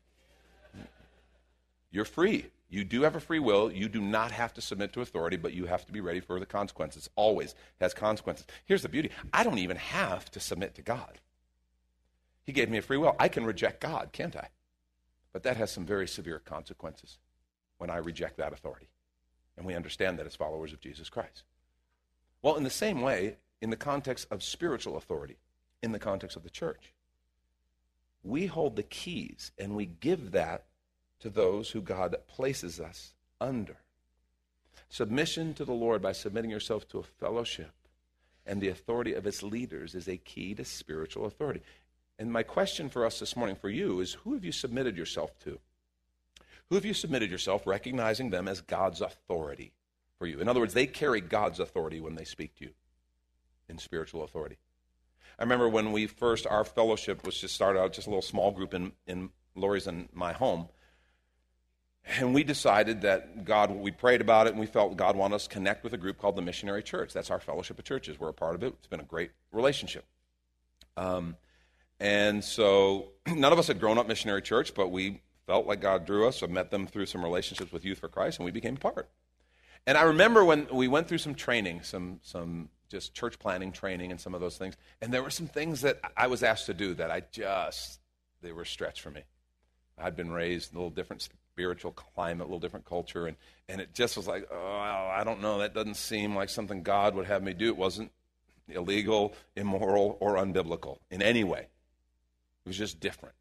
You're 1.91 2.05
free. 2.05 2.45
You 2.69 2.83
do 2.83 3.01
have 3.03 3.15
a 3.15 3.19
free 3.19 3.39
will. 3.39 3.71
You 3.71 3.87
do 3.89 4.01
not 4.01 4.31
have 4.31 4.53
to 4.55 4.61
submit 4.61 4.93
to 4.93 5.01
authority, 5.01 5.37
but 5.37 5.53
you 5.53 5.65
have 5.65 5.85
to 5.85 5.91
be 5.91 6.01
ready 6.01 6.19
for 6.19 6.39
the 6.39 6.45
consequences. 6.45 7.09
Always 7.15 7.55
has 7.79 7.93
consequences. 7.93 8.45
Here's 8.65 8.81
the 8.81 8.89
beauty 8.89 9.09
I 9.33 9.43
don't 9.43 9.57
even 9.57 9.77
have 9.77 10.29
to 10.31 10.39
submit 10.39 10.75
to 10.75 10.81
God. 10.81 11.19
He 12.43 12.53
gave 12.53 12.69
me 12.69 12.77
a 12.77 12.81
free 12.81 12.97
will. 12.97 13.15
I 13.19 13.27
can 13.27 13.45
reject 13.45 13.81
God, 13.81 14.09
can't 14.11 14.35
I? 14.35 14.49
But 15.33 15.43
that 15.43 15.57
has 15.57 15.71
some 15.71 15.85
very 15.85 16.07
severe 16.07 16.39
consequences 16.39 17.17
when 17.77 17.89
I 17.89 17.97
reject 17.97 18.37
that 18.37 18.53
authority. 18.53 18.87
and 19.57 19.65
we 19.65 19.73
understand 19.73 20.19
that 20.19 20.27
as 20.27 20.35
followers 20.35 20.71
of 20.71 20.79
Jesus 20.79 21.09
Christ. 21.09 21.43
Well, 22.41 22.55
in 22.55 22.63
the 22.63 22.69
same 22.69 23.01
way, 23.01 23.37
in 23.61 23.69
the 23.69 23.75
context 23.75 24.27
of 24.31 24.43
spiritual 24.43 24.97
authority, 24.97 25.37
in 25.81 25.91
the 25.91 25.99
context 25.99 26.35
of 26.35 26.43
the 26.43 26.49
church, 26.49 26.93
we 28.23 28.45
hold 28.47 28.75
the 28.75 28.83
keys 28.83 29.51
and 29.57 29.75
we 29.75 29.85
give 29.85 30.31
that 30.31 30.65
to 31.19 31.29
those 31.29 31.71
who 31.71 31.81
God 31.81 32.15
places 32.27 32.79
us 32.79 33.13
under. 33.39 33.77
Submission 34.89 35.53
to 35.55 35.65
the 35.65 35.73
Lord 35.73 36.01
by 36.01 36.11
submitting 36.11 36.51
yourself 36.51 36.87
to 36.89 36.99
a 36.99 37.03
fellowship 37.03 37.71
and 38.45 38.61
the 38.61 38.69
authority 38.69 39.13
of 39.13 39.27
its 39.27 39.43
leaders 39.43 39.93
is 39.95 40.07
a 40.07 40.17
key 40.17 40.53
to 40.55 40.63
spiritual 40.63 41.25
authority. 41.25 41.61
And 42.17 42.31
my 42.31 42.43
question 42.43 42.89
for 42.89 43.05
us 43.05 43.19
this 43.19 43.35
morning 43.35 43.55
for 43.55 43.69
you 43.69 43.99
is 43.99 44.13
who 44.13 44.33
have 44.33 44.45
you 44.45 44.51
submitted 44.51 44.97
yourself 44.97 45.37
to? 45.39 45.59
Who 46.69 46.75
have 46.75 46.85
you 46.85 46.93
submitted 46.93 47.29
yourself, 47.29 47.67
recognizing 47.67 48.29
them 48.29 48.47
as 48.47 48.61
God's 48.61 49.01
authority 49.01 49.73
for 50.17 50.27
you? 50.27 50.39
In 50.39 50.47
other 50.47 50.59
words, 50.59 50.73
they 50.73 50.87
carry 50.87 51.21
God's 51.21 51.59
authority 51.59 51.99
when 51.99 52.15
they 52.15 52.23
speak 52.23 52.55
to 52.55 52.65
you 52.65 52.71
in 53.69 53.77
spiritual 53.77 54.23
authority. 54.23 54.57
I 55.39 55.43
remember 55.43 55.69
when 55.69 55.91
we 55.91 56.07
first, 56.07 56.47
our 56.47 56.63
fellowship 56.63 57.25
was 57.25 57.39
just 57.39 57.53
started 57.53 57.79
out, 57.79 57.93
just 57.93 58.07
a 58.07 58.09
little 58.09 58.21
small 58.21 58.51
group 58.51 58.73
in, 58.73 58.93
in 59.05 59.29
Lori's 59.55 59.87
and 59.87 60.09
my 60.13 60.33
home. 60.33 60.69
And 62.19 62.33
we 62.33 62.43
decided 62.43 63.01
that 63.01 63.43
God, 63.43 63.69
we 63.69 63.91
prayed 63.91 64.21
about 64.21 64.47
it, 64.47 64.51
and 64.51 64.59
we 64.59 64.65
felt 64.65 64.95
God 64.95 65.15
wanted 65.15 65.35
us 65.35 65.43
to 65.43 65.49
connect 65.49 65.83
with 65.83 65.93
a 65.93 65.97
group 65.97 66.17
called 66.17 66.37
the 66.37 66.41
Missionary 66.41 66.81
Church. 66.81 67.13
That's 67.13 67.29
our 67.29 67.39
fellowship 67.39 67.77
of 67.77 67.85
churches. 67.85 68.19
We're 68.19 68.29
a 68.29 68.33
part 68.33 68.55
of 68.55 68.63
it. 68.63 68.73
It's 68.77 68.87
been 68.87 69.01
a 69.01 69.03
great 69.03 69.31
relationship. 69.51 70.05
Um, 70.95 71.35
and 71.99 72.43
so 72.43 73.11
none 73.27 73.51
of 73.51 73.59
us 73.59 73.67
had 73.67 73.79
grown 73.79 73.97
up 73.97 74.07
missionary 74.07 74.41
church, 74.41 74.73
but 74.73 74.89
we 74.89 75.21
felt 75.45 75.67
like 75.67 75.81
God 75.81 76.05
drew 76.05 76.27
us. 76.27 76.41
I 76.41 76.47
met 76.47 76.71
them 76.71 76.87
through 76.87 77.07
some 77.07 77.23
relationships 77.23 77.71
with 77.71 77.85
Youth 77.85 77.99
for 77.99 78.09
Christ, 78.09 78.39
and 78.39 78.45
we 78.45 78.51
became 78.51 78.77
part. 78.77 79.09
And 79.85 79.97
I 79.97 80.03
remember 80.03 80.43
when 80.43 80.67
we 80.71 80.87
went 80.87 81.07
through 81.07 81.19
some 81.19 81.35
training, 81.35 81.81
some, 81.83 82.19
some 82.21 82.69
just 82.89 83.13
church 83.13 83.39
planning 83.39 83.71
training 83.71 84.11
and 84.11 84.19
some 84.19 84.33
of 84.33 84.41
those 84.41 84.57
things, 84.57 84.75
and 85.01 85.13
there 85.13 85.23
were 85.23 85.29
some 85.29 85.47
things 85.47 85.81
that 85.81 85.99
I 86.15 86.27
was 86.27 86.43
asked 86.43 86.67
to 86.67 86.73
do 86.73 86.93
that 86.95 87.11
I 87.11 87.23
just, 87.31 87.99
they 88.41 88.51
were 88.51 88.65
stretched 88.65 89.01
for 89.01 89.11
me. 89.11 89.23
I'd 89.97 90.15
been 90.15 90.31
raised 90.31 90.71
in 90.71 90.77
a 90.77 90.79
little 90.79 90.91
different 90.91 91.21
spiritual 91.21 91.91
climate, 91.91 92.43
a 92.43 92.47
little 92.47 92.59
different 92.59 92.85
culture, 92.85 93.25
and, 93.25 93.35
and 93.67 93.81
it 93.81 93.93
just 93.93 94.15
was 94.15 94.27
like, 94.27 94.47
oh, 94.51 95.11
I 95.11 95.23
don't 95.23 95.41
know, 95.41 95.59
that 95.59 95.73
doesn't 95.73 95.95
seem 95.95 96.35
like 96.35 96.49
something 96.49 96.83
God 96.83 97.15
would 97.15 97.25
have 97.25 97.41
me 97.41 97.53
do. 97.53 97.67
It 97.67 97.77
wasn't 97.77 98.11
illegal, 98.69 99.33
immoral, 99.55 100.17
or 100.19 100.35
unbiblical 100.35 100.99
in 101.09 101.21
any 101.21 101.43
way. 101.43 101.61
It 101.61 102.69
was 102.69 102.77
just 102.77 102.99
different. 102.99 103.35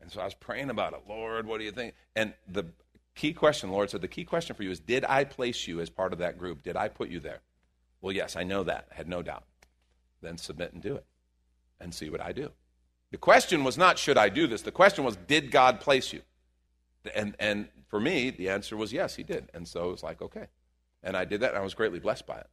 And 0.00 0.10
so 0.12 0.20
I 0.20 0.24
was 0.24 0.34
praying 0.34 0.70
about 0.70 0.92
it. 0.92 1.02
Lord, 1.08 1.46
what 1.46 1.58
do 1.58 1.64
you 1.64 1.72
think? 1.72 1.94
And 2.14 2.34
the 2.46 2.64
key 3.14 3.32
question, 3.32 3.70
Lord 3.70 3.90
said, 3.90 4.00
the 4.00 4.08
key 4.08 4.24
question 4.24 4.54
for 4.54 4.62
you 4.62 4.70
is 4.70 4.80
Did 4.80 5.04
I 5.04 5.24
place 5.24 5.66
you 5.66 5.80
as 5.80 5.90
part 5.90 6.12
of 6.12 6.20
that 6.20 6.38
group? 6.38 6.62
Did 6.62 6.76
I 6.76 6.88
put 6.88 7.08
you 7.08 7.20
there? 7.20 7.40
Well, 8.00 8.14
yes, 8.14 8.36
I 8.36 8.44
know 8.44 8.64
that. 8.64 8.88
I 8.92 8.94
had 8.94 9.08
no 9.08 9.22
doubt. 9.22 9.44
Then 10.20 10.38
submit 10.38 10.72
and 10.72 10.82
do 10.82 10.96
it 10.96 11.04
and 11.80 11.94
see 11.94 12.10
what 12.10 12.20
I 12.20 12.32
do. 12.32 12.50
The 13.10 13.18
question 13.18 13.64
was 13.64 13.78
not, 13.78 13.98
should 13.98 14.18
I 14.18 14.28
do 14.28 14.46
this? 14.46 14.62
The 14.62 14.72
question 14.72 15.04
was, 15.04 15.16
did 15.16 15.50
God 15.50 15.80
place 15.80 16.12
you? 16.12 16.22
And, 17.14 17.34
and 17.38 17.68
for 17.88 18.00
me, 18.00 18.30
the 18.30 18.48
answer 18.50 18.76
was 18.76 18.92
yes, 18.92 19.16
he 19.16 19.22
did. 19.22 19.48
And 19.54 19.66
so 19.66 19.88
it 19.88 19.92
was 19.92 20.02
like, 20.02 20.20
okay. 20.20 20.48
And 21.02 21.16
I 21.16 21.24
did 21.24 21.40
that, 21.40 21.50
and 21.50 21.58
I 21.58 21.62
was 21.62 21.74
greatly 21.74 22.00
blessed 22.00 22.26
by 22.26 22.38
it. 22.38 22.46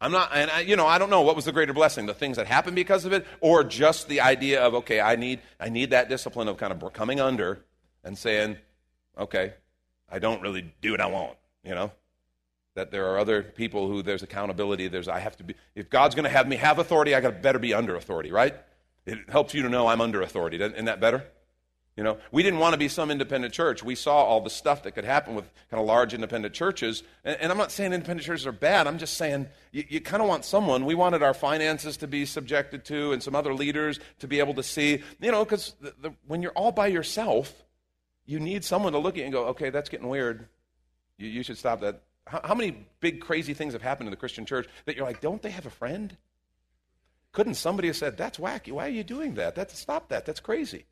I'm 0.00 0.12
not, 0.12 0.30
and 0.32 0.50
I, 0.50 0.60
you 0.60 0.76
know, 0.76 0.86
I 0.86 0.98
don't 0.98 1.10
know 1.10 1.22
what 1.22 1.34
was 1.34 1.44
the 1.44 1.52
greater 1.52 1.72
blessing, 1.72 2.06
the 2.06 2.14
things 2.14 2.36
that 2.36 2.46
happened 2.46 2.76
because 2.76 3.04
of 3.04 3.12
it, 3.12 3.26
or 3.40 3.64
just 3.64 4.08
the 4.08 4.20
idea 4.20 4.62
of, 4.62 4.74
okay, 4.74 5.00
I 5.00 5.16
need, 5.16 5.40
I 5.58 5.70
need 5.70 5.90
that 5.90 6.08
discipline 6.08 6.48
of 6.48 6.56
kind 6.56 6.72
of 6.72 6.92
coming 6.92 7.20
under 7.20 7.64
and 8.04 8.16
saying, 8.16 8.58
okay, 9.16 9.54
I 10.08 10.18
don't 10.18 10.40
really 10.40 10.72
do 10.80 10.92
what 10.92 11.00
I 11.00 11.06
want, 11.06 11.36
you 11.64 11.74
know? 11.74 11.90
That 12.78 12.92
there 12.92 13.12
are 13.12 13.18
other 13.18 13.42
people 13.42 13.88
who 13.88 14.02
there's 14.02 14.22
accountability, 14.22 14.86
there's, 14.86 15.08
I 15.08 15.18
have 15.18 15.36
to 15.38 15.42
be, 15.42 15.54
if 15.74 15.90
God's 15.90 16.14
going 16.14 16.26
to 16.26 16.30
have 16.30 16.46
me 16.46 16.54
have 16.54 16.78
authority, 16.78 17.12
I 17.12 17.20
got 17.20 17.42
better 17.42 17.58
be 17.58 17.74
under 17.74 17.96
authority, 17.96 18.30
right? 18.30 18.54
It 19.04 19.28
helps 19.28 19.52
you 19.52 19.62
to 19.62 19.68
know 19.68 19.88
I'm 19.88 20.00
under 20.00 20.22
authority. 20.22 20.62
Isn't 20.62 20.84
that 20.84 21.00
better? 21.00 21.24
You 21.96 22.04
know, 22.04 22.18
we 22.30 22.44
didn't 22.44 22.60
want 22.60 22.74
to 22.74 22.78
be 22.78 22.86
some 22.86 23.10
independent 23.10 23.52
church. 23.52 23.82
We 23.82 23.96
saw 23.96 24.22
all 24.22 24.40
the 24.40 24.48
stuff 24.48 24.84
that 24.84 24.92
could 24.92 25.04
happen 25.04 25.34
with 25.34 25.44
kind 25.72 25.80
of 25.80 25.88
large 25.88 26.14
independent 26.14 26.54
churches. 26.54 27.02
And, 27.24 27.36
and 27.40 27.50
I'm 27.50 27.58
not 27.58 27.72
saying 27.72 27.92
independent 27.92 28.24
churches 28.24 28.46
are 28.46 28.52
bad. 28.52 28.86
I'm 28.86 28.98
just 28.98 29.14
saying 29.14 29.48
you, 29.72 29.82
you 29.88 30.00
kind 30.00 30.22
of 30.22 30.28
want 30.28 30.44
someone. 30.44 30.84
We 30.84 30.94
wanted 30.94 31.24
our 31.24 31.34
finances 31.34 31.96
to 31.96 32.06
be 32.06 32.26
subjected 32.26 32.84
to 32.84 33.10
and 33.10 33.20
some 33.20 33.34
other 33.34 33.52
leaders 33.52 33.98
to 34.20 34.28
be 34.28 34.38
able 34.38 34.54
to 34.54 34.62
see, 34.62 35.02
you 35.20 35.32
know, 35.32 35.44
because 35.44 35.74
when 36.28 36.42
you're 36.42 36.52
all 36.52 36.70
by 36.70 36.86
yourself, 36.86 37.52
you 38.24 38.38
need 38.38 38.62
someone 38.62 38.92
to 38.92 39.00
look 39.00 39.14
at 39.14 39.18
you 39.18 39.24
and 39.24 39.32
go, 39.32 39.46
okay, 39.46 39.70
that's 39.70 39.88
getting 39.88 40.08
weird. 40.08 40.46
You, 41.16 41.26
you 41.26 41.42
should 41.42 41.58
stop 41.58 41.80
that. 41.80 42.02
How, 42.28 42.40
how 42.44 42.54
many 42.54 42.86
big, 43.00 43.20
crazy 43.20 43.54
things 43.54 43.72
have 43.72 43.82
happened 43.82 44.06
in 44.06 44.10
the 44.10 44.16
Christian 44.16 44.46
church 44.46 44.68
that 44.84 44.96
you're 44.96 45.06
like, 45.06 45.20
don't 45.20 45.42
they 45.42 45.50
have 45.50 45.66
a 45.66 45.70
friend? 45.70 46.16
Couldn't 47.32 47.54
somebody 47.54 47.88
have 47.88 47.96
said, 47.96 48.16
that's 48.16 48.38
wacky. 48.38 48.72
Why 48.72 48.86
are 48.86 48.90
you 48.90 49.04
doing 49.04 49.34
that? 49.34 49.54
That's, 49.54 49.78
stop 49.78 50.08
that. 50.08 50.26
That's 50.26 50.40
crazy 50.40 50.86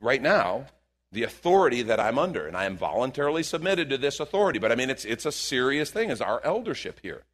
right 0.00 0.20
now 0.20 0.66
the 1.12 1.22
authority 1.24 1.82
that 1.82 1.98
I'm 1.98 2.18
under, 2.18 2.46
and 2.46 2.56
I 2.56 2.66
am 2.66 2.76
voluntarily 2.76 3.42
submitted 3.42 3.90
to 3.90 3.98
this 3.98 4.20
authority. 4.20 4.58
But 4.58 4.70
I 4.70 4.76
mean, 4.76 4.90
it's, 4.90 5.04
it's 5.04 5.26
a 5.26 5.32
serious 5.32 5.90
thing 5.90 6.10
is 6.10 6.20
our 6.20 6.40
eldership 6.44 7.00
here. 7.02 7.24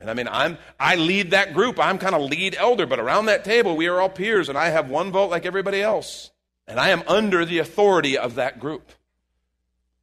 And 0.00 0.08
I 0.08 0.14
mean, 0.14 0.28
I'm, 0.30 0.58
I 0.78 0.96
lead 0.96 1.32
that 1.32 1.52
group. 1.52 1.80
I'm 1.80 1.98
kind 1.98 2.14
of 2.14 2.22
lead 2.22 2.54
elder, 2.54 2.86
but 2.86 3.00
around 3.00 3.26
that 3.26 3.44
table, 3.44 3.76
we 3.76 3.88
are 3.88 4.00
all 4.00 4.08
peers, 4.08 4.48
and 4.48 4.56
I 4.56 4.68
have 4.68 4.88
one 4.88 5.10
vote 5.10 5.30
like 5.30 5.46
everybody 5.46 5.82
else. 5.82 6.30
And 6.66 6.78
I 6.78 6.90
am 6.90 7.02
under 7.08 7.44
the 7.44 7.58
authority 7.58 8.16
of 8.16 8.36
that 8.36 8.60
group. 8.60 8.92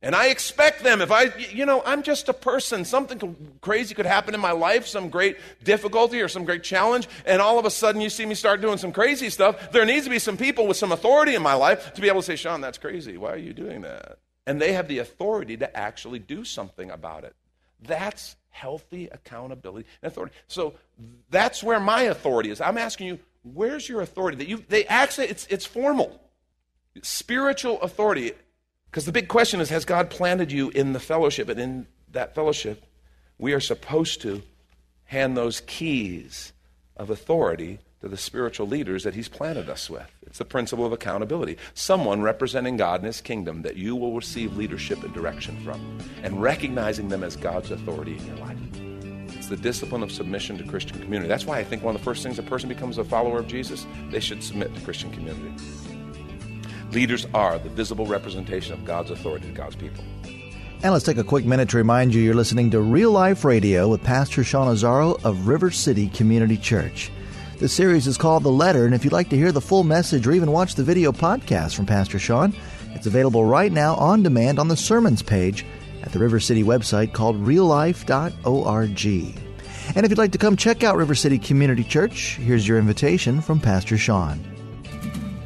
And 0.03 0.15
I 0.15 0.27
expect 0.27 0.83
them, 0.83 0.99
if 0.99 1.11
I, 1.11 1.25
you 1.51 1.65
know, 1.65 1.83
I'm 1.85 2.01
just 2.01 2.27
a 2.27 2.33
person. 2.33 2.85
Something 2.85 3.53
crazy 3.61 3.93
could 3.93 4.07
happen 4.07 4.33
in 4.33 4.39
my 4.39 4.51
life, 4.51 4.87
some 4.87 5.09
great 5.09 5.37
difficulty 5.63 6.21
or 6.21 6.27
some 6.27 6.43
great 6.43 6.63
challenge, 6.63 7.07
and 7.23 7.39
all 7.39 7.59
of 7.59 7.65
a 7.65 7.69
sudden 7.69 8.01
you 8.01 8.09
see 8.09 8.25
me 8.25 8.33
start 8.33 8.61
doing 8.61 8.79
some 8.79 8.91
crazy 8.91 9.29
stuff. 9.29 9.71
There 9.71 9.85
needs 9.85 10.05
to 10.05 10.09
be 10.09 10.17
some 10.17 10.37
people 10.37 10.65
with 10.65 10.77
some 10.77 10.91
authority 10.91 11.35
in 11.35 11.43
my 11.43 11.53
life 11.53 11.93
to 11.93 12.01
be 12.01 12.07
able 12.07 12.21
to 12.21 12.25
say, 12.25 12.35
Sean, 12.35 12.61
that's 12.61 12.79
crazy. 12.79 13.15
Why 13.15 13.33
are 13.33 13.37
you 13.37 13.53
doing 13.53 13.81
that? 13.81 14.17
And 14.47 14.59
they 14.59 14.73
have 14.73 14.87
the 14.87 14.97
authority 14.97 15.55
to 15.57 15.77
actually 15.77 16.17
do 16.17 16.43
something 16.45 16.89
about 16.89 17.23
it. 17.23 17.35
That's 17.79 18.35
healthy 18.49 19.07
accountability 19.11 19.87
and 20.01 20.11
authority. 20.11 20.33
So 20.47 20.73
that's 21.29 21.61
where 21.61 21.79
my 21.79 22.03
authority 22.03 22.49
is. 22.49 22.59
I'm 22.59 22.79
asking 22.79 23.07
you, 23.07 23.19
where's 23.43 23.87
your 23.87 24.01
authority? 24.01 24.37
That 24.37 24.47
you, 24.47 24.63
they 24.67 24.85
actually, 24.85 25.27
it's, 25.27 25.45
it's 25.47 25.65
formal. 25.65 26.19
Spiritual 27.03 27.79
authority 27.81 28.33
because 28.91 29.05
the 29.05 29.13
big 29.13 29.29
question 29.29 29.61
is 29.61 29.69
Has 29.69 29.85
God 29.85 30.09
planted 30.09 30.51
you 30.51 30.69
in 30.69 30.93
the 30.93 30.99
fellowship? 30.99 31.47
And 31.47 31.59
in 31.59 31.87
that 32.11 32.35
fellowship, 32.35 32.85
we 33.37 33.53
are 33.53 33.59
supposed 33.61 34.21
to 34.21 34.43
hand 35.05 35.37
those 35.37 35.61
keys 35.61 36.51
of 36.97 37.09
authority 37.09 37.79
to 38.01 38.09
the 38.09 38.17
spiritual 38.17 38.67
leaders 38.67 39.03
that 39.03 39.15
He's 39.15 39.29
planted 39.29 39.69
us 39.69 39.89
with. 39.89 40.11
It's 40.23 40.39
the 40.39 40.45
principle 40.45 40.85
of 40.85 40.91
accountability. 40.91 41.57
Someone 41.73 42.21
representing 42.21 42.75
God 42.75 42.99
in 42.99 43.05
His 43.05 43.21
kingdom 43.21 43.61
that 43.61 43.77
you 43.77 43.95
will 43.95 44.13
receive 44.13 44.57
leadership 44.57 45.03
and 45.03 45.13
direction 45.13 45.57
from, 45.63 45.99
and 46.21 46.41
recognizing 46.41 47.07
them 47.07 47.23
as 47.23 47.37
God's 47.37 47.71
authority 47.71 48.17
in 48.17 48.25
your 48.25 48.37
life. 48.37 48.57
It's 49.37 49.47
the 49.47 49.55
discipline 49.55 50.03
of 50.03 50.11
submission 50.11 50.57
to 50.57 50.65
Christian 50.65 50.99
community. 50.99 51.29
That's 51.29 51.45
why 51.45 51.59
I 51.59 51.63
think 51.63 51.81
one 51.81 51.95
of 51.95 52.01
the 52.01 52.05
first 52.05 52.23
things 52.23 52.37
a 52.39 52.43
person 52.43 52.67
becomes 52.67 52.97
a 52.97 53.03
follower 53.05 53.39
of 53.39 53.47
Jesus, 53.47 53.87
they 54.09 54.19
should 54.19 54.43
submit 54.43 54.75
to 54.75 54.81
Christian 54.81 55.11
community. 55.11 55.53
Leaders 56.91 57.25
are 57.33 57.57
the 57.57 57.69
visible 57.69 58.05
representation 58.05 58.73
of 58.73 58.83
God's 58.83 59.11
authority 59.11 59.47
to 59.47 59.53
God's 59.53 59.75
people. 59.75 60.03
And 60.83 60.91
let's 60.91 61.05
take 61.05 61.17
a 61.17 61.23
quick 61.23 61.45
minute 61.45 61.69
to 61.69 61.77
remind 61.77 62.13
you 62.13 62.21
you're 62.21 62.33
listening 62.33 62.71
to 62.71 62.81
Real 62.81 63.11
Life 63.11 63.45
Radio 63.45 63.87
with 63.87 64.03
Pastor 64.03 64.43
Sean 64.43 64.67
Azzaro 64.67 65.23
of 65.23 65.47
River 65.47 65.71
City 65.71 66.09
Community 66.09 66.57
Church. 66.57 67.11
The 67.59 67.69
series 67.69 68.07
is 68.07 68.17
called 68.17 68.43
The 68.43 68.49
Letter, 68.49 68.85
and 68.85 68.95
if 68.95 69.03
you'd 69.03 69.13
like 69.13 69.29
to 69.29 69.37
hear 69.37 69.51
the 69.51 69.61
full 69.61 69.83
message 69.83 70.27
or 70.27 70.31
even 70.31 70.51
watch 70.51 70.75
the 70.75 70.83
video 70.83 71.11
podcast 71.11 71.75
from 71.75 71.85
Pastor 71.85 72.19
Sean, 72.19 72.53
it's 72.93 73.05
available 73.05 73.45
right 73.45 73.71
now 73.71 73.95
on 73.95 74.23
demand 74.23 74.59
on 74.59 74.67
the 74.67 74.75
sermons 74.75 75.21
page 75.21 75.65
at 76.01 76.11
the 76.11 76.19
River 76.19 76.39
City 76.39 76.63
website 76.63 77.13
called 77.13 77.37
reallife.org. 77.45 79.05
And 79.95 80.05
if 80.05 80.09
you'd 80.09 80.17
like 80.17 80.31
to 80.31 80.37
come 80.37 80.55
check 80.57 80.83
out 80.83 80.97
River 80.97 81.15
City 81.15 81.37
Community 81.37 81.83
Church, 81.83 82.37
here's 82.37 82.67
your 82.67 82.79
invitation 82.79 83.39
from 83.39 83.59
Pastor 83.59 83.97
Sean. 83.97 84.50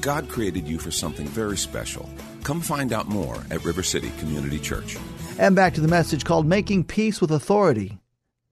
God 0.00 0.28
created 0.28 0.68
you 0.68 0.78
for 0.78 0.90
something 0.90 1.26
very 1.26 1.56
special. 1.56 2.08
Come 2.44 2.60
find 2.60 2.92
out 2.92 3.08
more 3.08 3.36
at 3.50 3.64
River 3.64 3.82
City 3.82 4.10
Community 4.18 4.58
Church. 4.58 4.96
And 5.38 5.56
back 5.56 5.74
to 5.74 5.80
the 5.80 5.88
message 5.88 6.24
called 6.24 6.46
Making 6.46 6.84
Peace 6.84 7.20
with 7.20 7.30
Authority. 7.30 7.98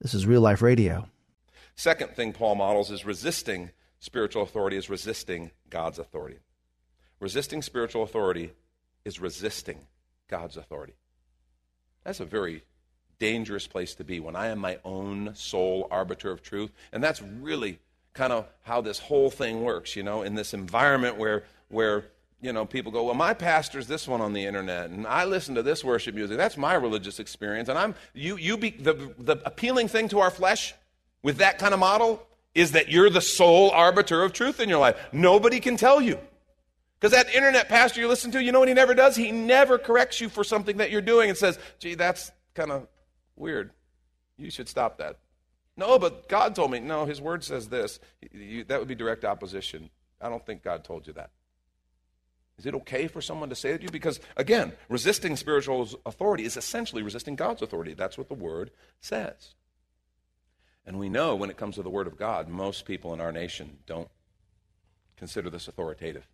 This 0.01 0.15
is 0.15 0.27
Real 0.27 0.41
Life 0.41 0.63
Radio. 0.63 1.09
Second 1.77 2.11
thing 2.11 2.33
Paul 2.33 2.57
models 2.57 2.91
is 2.91 3.05
resisting 3.05 3.71
spiritual 3.99 4.43
authority 4.43 4.77
is 4.77 4.91
resisting 4.91 5.51
God's 5.71 5.99
authority. 5.99 6.39
Resisting 7.21 7.63
spiritual 7.63 8.03
authority 8.03 8.53
is 9.05 9.21
resisting 9.21 9.87
God's 10.29 10.57
authority. 10.57 10.95
That's 12.05 12.21
a 12.21 12.25
very 12.25 12.65
dangerous 13.19 13.67
place 13.67 13.95
to 13.95 14.05
be 14.05 14.21
when 14.21 14.37
I 14.37 14.49
am 14.49 14.59
my 14.59 14.79
own 14.85 15.33
sole 15.35 15.89
arbiter 15.91 16.31
of 16.31 16.43
truth. 16.43 16.73
And 16.93 17.03
that's 17.03 17.23
really 17.23 17.79
kind 18.17 18.33
of 18.33 18.47
how 18.63 18.81
this 18.81 18.99
whole 18.99 19.31
thing 19.31 19.63
works, 19.63 19.95
you 19.95 20.03
know, 20.03 20.23
in 20.23 20.35
this 20.35 20.55
environment 20.55 21.17
where 21.17 21.45
where 21.69 22.07
you 22.41 22.53
know 22.53 22.65
people 22.65 22.91
go, 22.91 23.05
well, 23.05 23.15
my 23.15 23.35
pastor's 23.35 23.87
this 23.87 24.09
one 24.09 24.21
on 24.21 24.33
the 24.33 24.45
internet, 24.45 24.91
and 24.91 25.07
I 25.07 25.25
listen 25.25 25.55
to 25.55 25.63
this 25.63 25.85
worship 25.85 26.15
music. 26.15 26.37
That's 26.37 26.57
my 26.57 26.75
religious 26.75 27.21
experience, 27.21 27.69
and 27.69 27.79
I'm 27.79 27.95
you 28.15 28.37
you 28.37 28.57
be 28.57 28.71
the 28.71 29.15
the 29.19 29.37
appealing 29.45 29.89
thing 29.89 30.09
to 30.09 30.19
our 30.19 30.31
flesh 30.31 30.75
with 31.23 31.37
that 31.39 31.59
kind 31.59 31.75
of 31.75 31.81
model 31.81 32.27
is 32.55 32.73
that 32.73 32.89
you're 32.89 33.11
the 33.11 33.21
sole 33.21 33.71
arbiter 33.71 34.23
of 34.23 34.33
truth 34.33 34.61
in 34.61 34.69
your 34.69 34.79
life. 34.79 34.97
Nobody 35.13 35.61
can 35.61 35.77
tell 35.77 36.01
you. 36.01 36.19
Because 36.99 37.13
that 37.13 37.35
internet 37.35 37.69
pastor 37.69 38.01
you 38.01 38.09
listen 38.09 38.31
to, 38.31 38.43
you 38.43 38.51
know 38.51 38.61
what 38.61 38.69
he 38.69 38.75
never 38.75 38.95
does? 38.95 39.15
He 39.15 39.31
never 39.31 39.77
corrects 39.77 40.23
you 40.23 40.31
for 40.31 40.43
something 40.43 40.79
that 40.79 40.91
you're 40.91 41.03
doing 41.03 41.29
and 41.29 41.37
says, 41.37 41.59
gee, 41.79 41.95
that's 41.95 42.33
kind 42.55 42.73
of 42.73 42.87
weird. 43.37 43.73
You 44.39 44.51
should 44.51 44.69
stop 44.69 44.97
that. 44.99 45.19
No, 45.77 45.99
but 45.99 46.29
God 46.29 46.55
told 46.55 46.71
me. 46.71 46.81
No, 46.81 47.05
his 47.05 47.21
word 47.21 47.45
says 47.45 47.69
this. 47.69 48.01
You, 48.33 48.65
that 48.65 48.79
would 48.79 48.89
be 48.89 48.95
direct 48.95 49.25
opposition. 49.25 49.91
I 50.21 50.29
don't 50.29 50.45
think 50.45 50.63
God 50.63 50.85
told 50.85 51.07
you 51.07 51.13
that. 51.15 51.31
Is 52.59 52.65
it 52.65 52.75
okay 52.75 53.07
for 53.07 53.21
someone 53.21 53.51
to 53.51 53.55
say 53.55 53.73
that 53.73 53.79
to 53.79 53.85
you? 53.85 53.91
Because, 53.91 54.19
again, 54.37 54.73
resisting 54.89 55.37
spiritual 55.37 55.89
authority 56.07 56.45
is 56.45 56.57
essentially 56.57 57.03
resisting 57.03 57.37
God's 57.37 57.61
authority. 57.61 57.93
That's 57.93 58.17
what 58.17 58.29
the 58.29 58.35
word 58.35 58.71
says. 58.99 59.55
And 60.87 60.99
we 60.99 61.09
know 61.09 61.35
when 61.35 61.51
it 61.51 61.57
comes 61.57 61.75
to 61.75 61.83
the 61.83 61.91
Word 61.91 62.07
of 62.07 62.17
God, 62.17 62.49
most 62.49 62.85
people 62.85 63.13
in 63.13 63.21
our 63.21 63.33
nation 63.33 63.79
don't 63.87 64.09
consider 65.17 65.51
this 65.51 65.67
authoritative. 65.67 66.29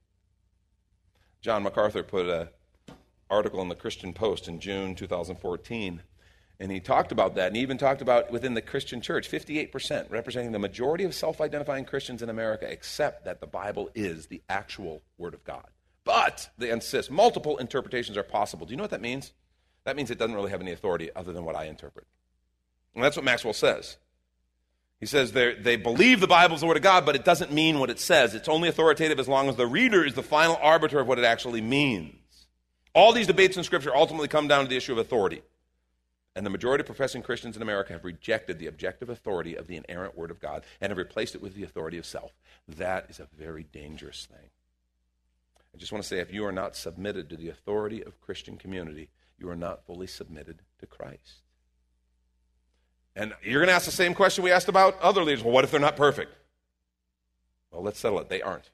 John 1.41 1.63
MacArthur 1.63 2.03
put 2.03 2.27
an 2.27 2.49
article 3.31 3.63
in 3.63 3.69
the 3.69 3.75
Christian 3.75 4.13
Post 4.13 4.47
in 4.47 4.61
June 4.61 4.95
2014, 4.95 6.03
and 6.61 6.71
he 6.71 6.81
talked 6.81 7.13
about 7.13 7.35
that, 7.35 7.49
and 7.49 7.57
he 7.57 7.63
even 7.63 7.79
talked 7.79 8.03
about 8.03 8.31
within 8.31 8.55
the 8.55 8.63
Christian 8.63 9.01
church, 9.01 9.29
58% 9.29 10.11
representing 10.11 10.53
the 10.53 10.59
majority 10.59 11.05
of 11.05 11.15
self 11.15 11.41
identifying 11.41 11.85
Christians 11.85 12.23
in 12.23 12.29
America 12.29 12.71
accept 12.71 13.25
that 13.25 13.41
the 13.41 13.47
Bible 13.47 13.91
is 13.95 14.27
the 14.27 14.43
actual 14.49 15.03
Word 15.19 15.35
of 15.35 15.45
God. 15.45 15.67
But 16.05 16.51
they 16.59 16.71
insist 16.71 17.11
multiple 17.11 17.59
interpretations 17.59 18.17
are 18.17 18.23
possible. 18.23 18.67
Do 18.67 18.73
you 18.73 18.77
know 18.77 18.85
what 18.85 18.91
that 18.91 19.01
means? 19.01 19.33
That 19.85 19.97
means 19.97 20.11
it 20.11 20.19
doesn't 20.19 20.35
really 20.35 20.51
have 20.51 20.61
any 20.61 20.73
authority 20.73 21.11
other 21.15 21.33
than 21.33 21.45
what 21.45 21.57
I 21.57 21.65
interpret. 21.65 22.07
And 22.95 23.03
that's 23.03 23.17
what 23.17 23.25
Maxwell 23.25 23.55
says. 23.55 23.97
He 25.01 25.07
says 25.07 25.33
they 25.33 25.77
believe 25.77 26.21
the 26.21 26.29
Bible 26.29 26.55
is 26.55 26.61
the 26.61 26.69
Word 26.69 26.77
of 26.77 26.83
God, 26.85 27.05
but 27.05 27.17
it 27.17 27.25
doesn't 27.25 27.51
mean 27.51 27.81
what 27.81 27.91
it 27.91 27.99
says. 27.99 28.35
It's 28.37 28.49
only 28.49 28.69
authoritative 28.69 29.19
as 29.19 29.27
long 29.27 29.49
as 29.49 29.57
the 29.57 29.67
reader 29.67 30.05
is 30.05 30.15
the 30.15 30.23
final 30.23 30.57
arbiter 30.63 31.01
of 31.01 31.09
what 31.09 31.19
it 31.19 31.25
actually 31.25 31.61
means. 31.61 32.15
All 32.95 33.13
these 33.13 33.27
debates 33.27 33.57
in 33.57 33.65
Scripture 33.65 33.97
ultimately 33.97 34.29
come 34.29 34.47
down 34.47 34.63
to 34.63 34.71
the 34.71 34.77
issue 34.77 34.93
of 34.93 34.99
authority. 34.99 35.43
And 36.35 36.47
the 36.47 36.51
majority 36.51 36.81
of 36.83 36.87
professing 36.87 37.23
Christians 37.23 37.57
in 37.57 37.63
America 37.63 37.93
have 37.93 38.05
rejected 38.05 38.59
the 38.59 38.67
objective 38.67 39.11
authority 39.11 39.55
of 39.55 39.67
the 39.67 39.77
inerrant 39.77 40.17
Word 40.17 40.31
of 40.31 40.41
God 40.41 40.65
and 40.81 40.91
have 40.91 40.99
replaced 40.99 41.35
it 41.35 41.43
with 41.43 41.55
the 41.55 41.63
authority 41.63 41.99
of 41.99 42.07
self. 42.07 42.33
That 42.67 43.07
is 43.11 43.21
a 43.21 43.29
very 43.37 43.65
dangerous 43.65 44.27
thing. 44.27 44.49
I 45.75 45.79
just 45.79 45.93
want 45.93 46.03
to 46.03 46.09
say 46.09 46.21
if 46.21 46.33
you 46.33 46.45
are 46.45 46.53
not 46.53 46.77
submitted 46.77 47.29
to 47.31 47.37
the 47.37 47.49
authority 47.49 48.03
of 48.03 48.21
Christian 48.21 48.57
community, 48.57 49.09
you 49.39 49.49
are 49.51 49.57
not 49.57 49.85
fully 49.85 50.07
submitted 50.07 50.61
to 50.81 50.87
Christ. 50.87 51.43
And 53.15 53.35
you're 53.43 53.61
going 53.61 53.69
to 53.69 53.75
ask 53.75 53.85
the 53.85 53.91
same 53.91 54.15
question 54.15 54.43
we 54.43 54.53
asked 54.53 54.69
about 54.69 54.99
other 55.01 55.23
leaders. 55.23 55.45
Well, 55.45 55.53
what 55.53 55.65
if 55.65 55.71
they're 55.71 55.81
not 55.81 55.97
perfect? 55.97 56.35
Well, 57.71 57.83
let's 57.83 57.99
settle 57.99 58.21
it. 58.21 58.29
They 58.29 58.41
aren't. 58.41 58.71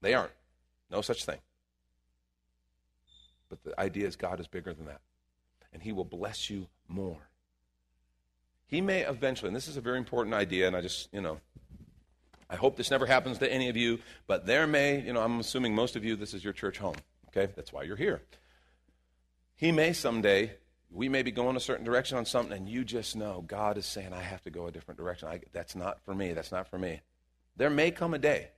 They 0.00 0.14
aren't. 0.14 0.32
No 0.90 1.00
such 1.00 1.24
thing. 1.24 1.38
But 3.48 3.62
the 3.62 3.78
idea 3.78 4.06
is 4.06 4.16
God 4.16 4.40
is 4.40 4.48
bigger 4.48 4.72
than 4.72 4.86
that. 4.86 5.00
And 5.72 5.82
He 5.82 5.92
will 5.92 6.04
bless 6.04 6.50
you 6.50 6.66
more. 6.88 7.18
He 8.66 8.80
may 8.80 9.02
eventually, 9.02 9.48
and 9.48 9.56
this 9.56 9.68
is 9.68 9.76
a 9.76 9.80
very 9.80 9.98
important 9.98 10.34
idea, 10.34 10.66
and 10.66 10.76
I 10.76 10.80
just, 10.80 11.08
you 11.12 11.20
know, 11.20 11.40
I 12.48 12.56
hope 12.56 12.76
this 12.76 12.90
never 12.90 13.06
happens 13.06 13.38
to 13.38 13.52
any 13.52 13.68
of 13.68 13.76
you, 13.76 14.00
but 14.26 14.46
there 14.46 14.66
may, 14.66 15.00
you 15.00 15.12
know, 15.12 15.20
I'm 15.20 15.40
assuming 15.40 15.74
most 15.74 15.96
of 15.96 16.04
you, 16.04 16.16
this 16.16 16.34
is 16.34 16.42
your 16.42 16.52
church 16.52 16.78
home. 16.78 16.96
Okay? 17.28 17.52
That's 17.54 17.72
why 17.72 17.84
you're 17.84 17.96
here. 17.96 18.22
He 19.56 19.72
may 19.72 19.92
someday 19.92 20.54
we 20.90 21.08
may 21.08 21.22
be 21.22 21.30
going 21.30 21.56
a 21.56 21.60
certain 21.60 21.84
direction 21.84 22.18
on 22.18 22.26
something, 22.26 22.56
and 22.56 22.68
you 22.68 22.84
just 22.84 23.14
know 23.14 23.44
God 23.46 23.78
is 23.78 23.86
saying, 23.86 24.12
I 24.12 24.22
have 24.22 24.42
to 24.42 24.50
go 24.50 24.66
a 24.66 24.72
different 24.72 24.98
direction. 24.98 25.28
I, 25.28 25.40
that's 25.52 25.76
not 25.76 26.00
for 26.00 26.14
me. 26.14 26.32
That's 26.32 26.50
not 26.50 26.68
for 26.68 26.78
me. 26.78 27.00
There 27.56 27.70
may 27.70 27.90
come 27.90 28.14
a 28.14 28.18
day 28.18 28.48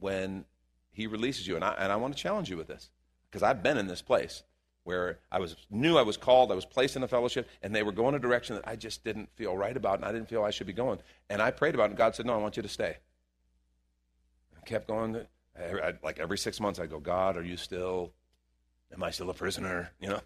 when 0.00 0.44
He 0.92 1.06
releases 1.06 1.46
you, 1.46 1.54
and 1.56 1.64
I, 1.64 1.74
and 1.78 1.90
I 1.90 1.96
want 1.96 2.14
to 2.14 2.22
challenge 2.22 2.50
you 2.50 2.56
with 2.56 2.66
this 2.66 2.90
because 3.30 3.42
I've 3.42 3.62
been 3.62 3.78
in 3.78 3.86
this 3.86 4.02
place 4.02 4.42
where 4.84 5.18
I 5.32 5.40
was 5.40 5.56
knew 5.70 5.96
I 5.96 6.02
was 6.02 6.16
called, 6.16 6.52
I 6.52 6.54
was 6.54 6.64
placed 6.64 6.94
in 6.96 7.02
a 7.02 7.08
fellowship, 7.08 7.48
and 7.62 7.74
they 7.74 7.82
were 7.82 7.92
going 7.92 8.14
a 8.14 8.18
direction 8.18 8.54
that 8.56 8.68
I 8.68 8.76
just 8.76 9.02
didn't 9.02 9.30
feel 9.34 9.56
right 9.56 9.76
about, 9.76 9.96
and 9.96 10.04
I 10.04 10.12
didn't 10.12 10.28
feel 10.28 10.44
I 10.44 10.50
should 10.50 10.66
be 10.66 10.72
going. 10.72 10.98
And 11.28 11.42
I 11.42 11.50
prayed 11.50 11.74
about 11.74 11.84
it, 11.84 11.90
and 11.90 11.98
God 11.98 12.14
said, 12.14 12.26
No, 12.26 12.34
I 12.34 12.36
want 12.36 12.56
you 12.56 12.62
to 12.62 12.68
stay. 12.68 12.96
I 14.56 14.60
kept 14.64 14.88
going. 14.88 15.26
I, 15.58 15.94
like 16.02 16.18
every 16.18 16.38
six 16.38 16.60
months, 16.60 16.78
I 16.78 16.86
go, 16.86 16.98
God, 16.98 17.36
are 17.36 17.44
you 17.44 17.56
still? 17.56 18.12
Am 18.92 19.02
I 19.02 19.10
still 19.10 19.30
a 19.30 19.34
prisoner? 19.34 19.90
You 20.00 20.10
know. 20.10 20.20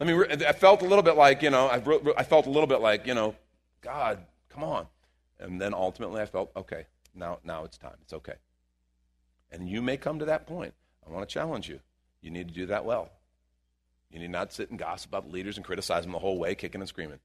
I 0.00 0.04
mean, 0.04 0.42
I 0.42 0.52
felt 0.52 0.82
a 0.82 0.84
little 0.84 1.04
bit 1.04 1.16
like, 1.16 1.42
you 1.42 1.50
know, 1.50 1.68
I, 1.68 1.80
I 2.16 2.24
felt 2.24 2.46
a 2.46 2.50
little 2.50 2.66
bit 2.66 2.80
like, 2.80 3.06
you 3.06 3.14
know, 3.14 3.36
God, 3.82 4.18
come 4.48 4.64
on. 4.64 4.86
And 5.38 5.60
then 5.60 5.74
ultimately 5.74 6.20
I 6.20 6.26
felt, 6.26 6.50
okay, 6.56 6.86
now, 7.14 7.38
now 7.44 7.62
it's 7.64 7.78
time. 7.78 7.94
It's 8.02 8.12
okay. 8.12 8.34
And 9.52 9.68
you 9.68 9.80
may 9.80 9.96
come 9.96 10.18
to 10.18 10.24
that 10.24 10.46
point. 10.46 10.74
I 11.06 11.10
want 11.12 11.28
to 11.28 11.32
challenge 11.32 11.68
you. 11.68 11.78
You 12.22 12.30
need 12.30 12.48
to 12.48 12.54
do 12.54 12.66
that 12.66 12.84
well. 12.84 13.10
You 14.10 14.20
need 14.20 14.30
not 14.30 14.52
sit 14.52 14.70
and 14.70 14.78
gossip 14.78 15.10
about 15.10 15.30
leaders 15.30 15.56
and 15.56 15.66
criticize 15.66 16.04
them 16.04 16.12
the 16.12 16.18
whole 16.18 16.38
way, 16.38 16.54
kicking 16.54 16.80
and 16.80 16.88
screaming. 16.88 17.18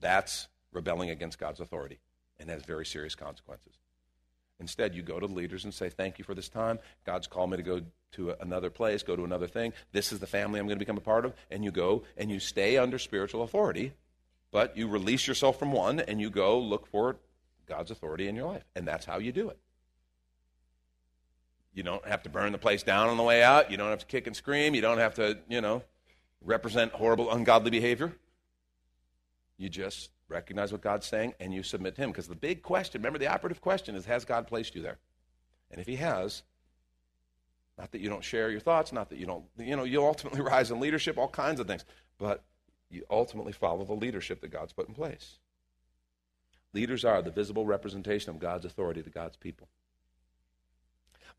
That's 0.00 0.48
rebelling 0.72 1.10
against 1.10 1.38
God's 1.38 1.60
authority 1.60 1.98
and 2.38 2.50
has 2.50 2.64
very 2.64 2.86
serious 2.86 3.14
consequences. 3.14 3.72
Instead, 4.60 4.94
you 4.94 5.02
go 5.02 5.20
to 5.20 5.26
the 5.26 5.34
leaders 5.34 5.64
and 5.64 5.74
say, 5.74 5.88
Thank 5.88 6.18
you 6.18 6.24
for 6.24 6.34
this 6.34 6.48
time. 6.48 6.78
God's 7.04 7.26
called 7.26 7.50
me 7.50 7.56
to 7.58 7.62
go 7.62 7.82
to 8.12 8.30
another 8.40 8.70
place, 8.70 9.02
go 9.02 9.16
to 9.16 9.24
another 9.24 9.46
thing. 9.46 9.72
This 9.92 10.12
is 10.12 10.20
the 10.20 10.26
family 10.26 10.60
I'm 10.60 10.66
going 10.66 10.78
to 10.78 10.82
become 10.84 10.96
a 10.96 11.02
part 11.02 11.24
of. 11.24 11.34
And 11.50 11.64
you 11.64 11.70
go 11.70 12.04
and 12.16 12.30
you 12.30 12.40
stay 12.40 12.78
under 12.78 12.98
spiritual 12.98 13.42
authority, 13.42 13.92
but 14.50 14.76
you 14.76 14.88
release 14.88 15.26
yourself 15.26 15.58
from 15.58 15.72
one 15.72 16.00
and 16.00 16.20
you 16.20 16.30
go 16.30 16.58
look 16.58 16.86
for 16.86 17.16
God's 17.66 17.90
authority 17.90 18.28
in 18.28 18.36
your 18.36 18.46
life. 18.46 18.64
And 18.74 18.86
that's 18.86 19.04
how 19.04 19.18
you 19.18 19.32
do 19.32 19.50
it. 19.50 19.58
You 21.76 21.82
don't 21.82 22.04
have 22.06 22.22
to 22.22 22.30
burn 22.30 22.52
the 22.52 22.58
place 22.58 22.82
down 22.82 23.10
on 23.10 23.18
the 23.18 23.22
way 23.22 23.42
out. 23.42 23.70
You 23.70 23.76
don't 23.76 23.90
have 23.90 23.98
to 23.98 24.06
kick 24.06 24.26
and 24.26 24.34
scream. 24.34 24.74
You 24.74 24.80
don't 24.80 24.96
have 24.96 25.14
to, 25.16 25.38
you 25.46 25.60
know, 25.60 25.82
represent 26.40 26.92
horrible, 26.92 27.30
ungodly 27.30 27.70
behavior. 27.70 28.14
You 29.58 29.68
just 29.68 30.08
recognize 30.26 30.72
what 30.72 30.80
God's 30.80 31.06
saying 31.06 31.34
and 31.38 31.52
you 31.52 31.62
submit 31.62 31.94
to 31.96 32.02
Him. 32.02 32.10
Because 32.12 32.28
the 32.28 32.34
big 32.34 32.62
question, 32.62 33.02
remember 33.02 33.18
the 33.18 33.26
operative 33.26 33.60
question 33.60 33.94
is 33.94 34.06
Has 34.06 34.24
God 34.24 34.46
placed 34.46 34.74
you 34.74 34.80
there? 34.80 34.96
And 35.70 35.78
if 35.78 35.86
He 35.86 35.96
has, 35.96 36.44
not 37.76 37.92
that 37.92 38.00
you 38.00 38.08
don't 38.08 38.24
share 38.24 38.50
your 38.50 38.60
thoughts, 38.60 38.90
not 38.90 39.10
that 39.10 39.18
you 39.18 39.26
don't, 39.26 39.44
you 39.58 39.76
know, 39.76 39.84
you'll 39.84 40.06
ultimately 40.06 40.40
rise 40.52 40.70
in 40.70 40.80
leadership, 40.80 41.18
all 41.18 41.28
kinds 41.28 41.60
of 41.60 41.66
things. 41.66 41.84
But 42.16 42.42
you 42.88 43.04
ultimately 43.10 43.52
follow 43.52 43.84
the 43.84 43.92
leadership 43.92 44.40
that 44.40 44.48
God's 44.48 44.72
put 44.72 44.88
in 44.88 44.94
place. 44.94 45.40
Leaders 46.72 47.04
are 47.04 47.20
the 47.20 47.30
visible 47.30 47.66
representation 47.66 48.30
of 48.30 48.38
God's 48.38 48.64
authority 48.64 49.02
to 49.02 49.10
God's 49.10 49.36
people. 49.36 49.68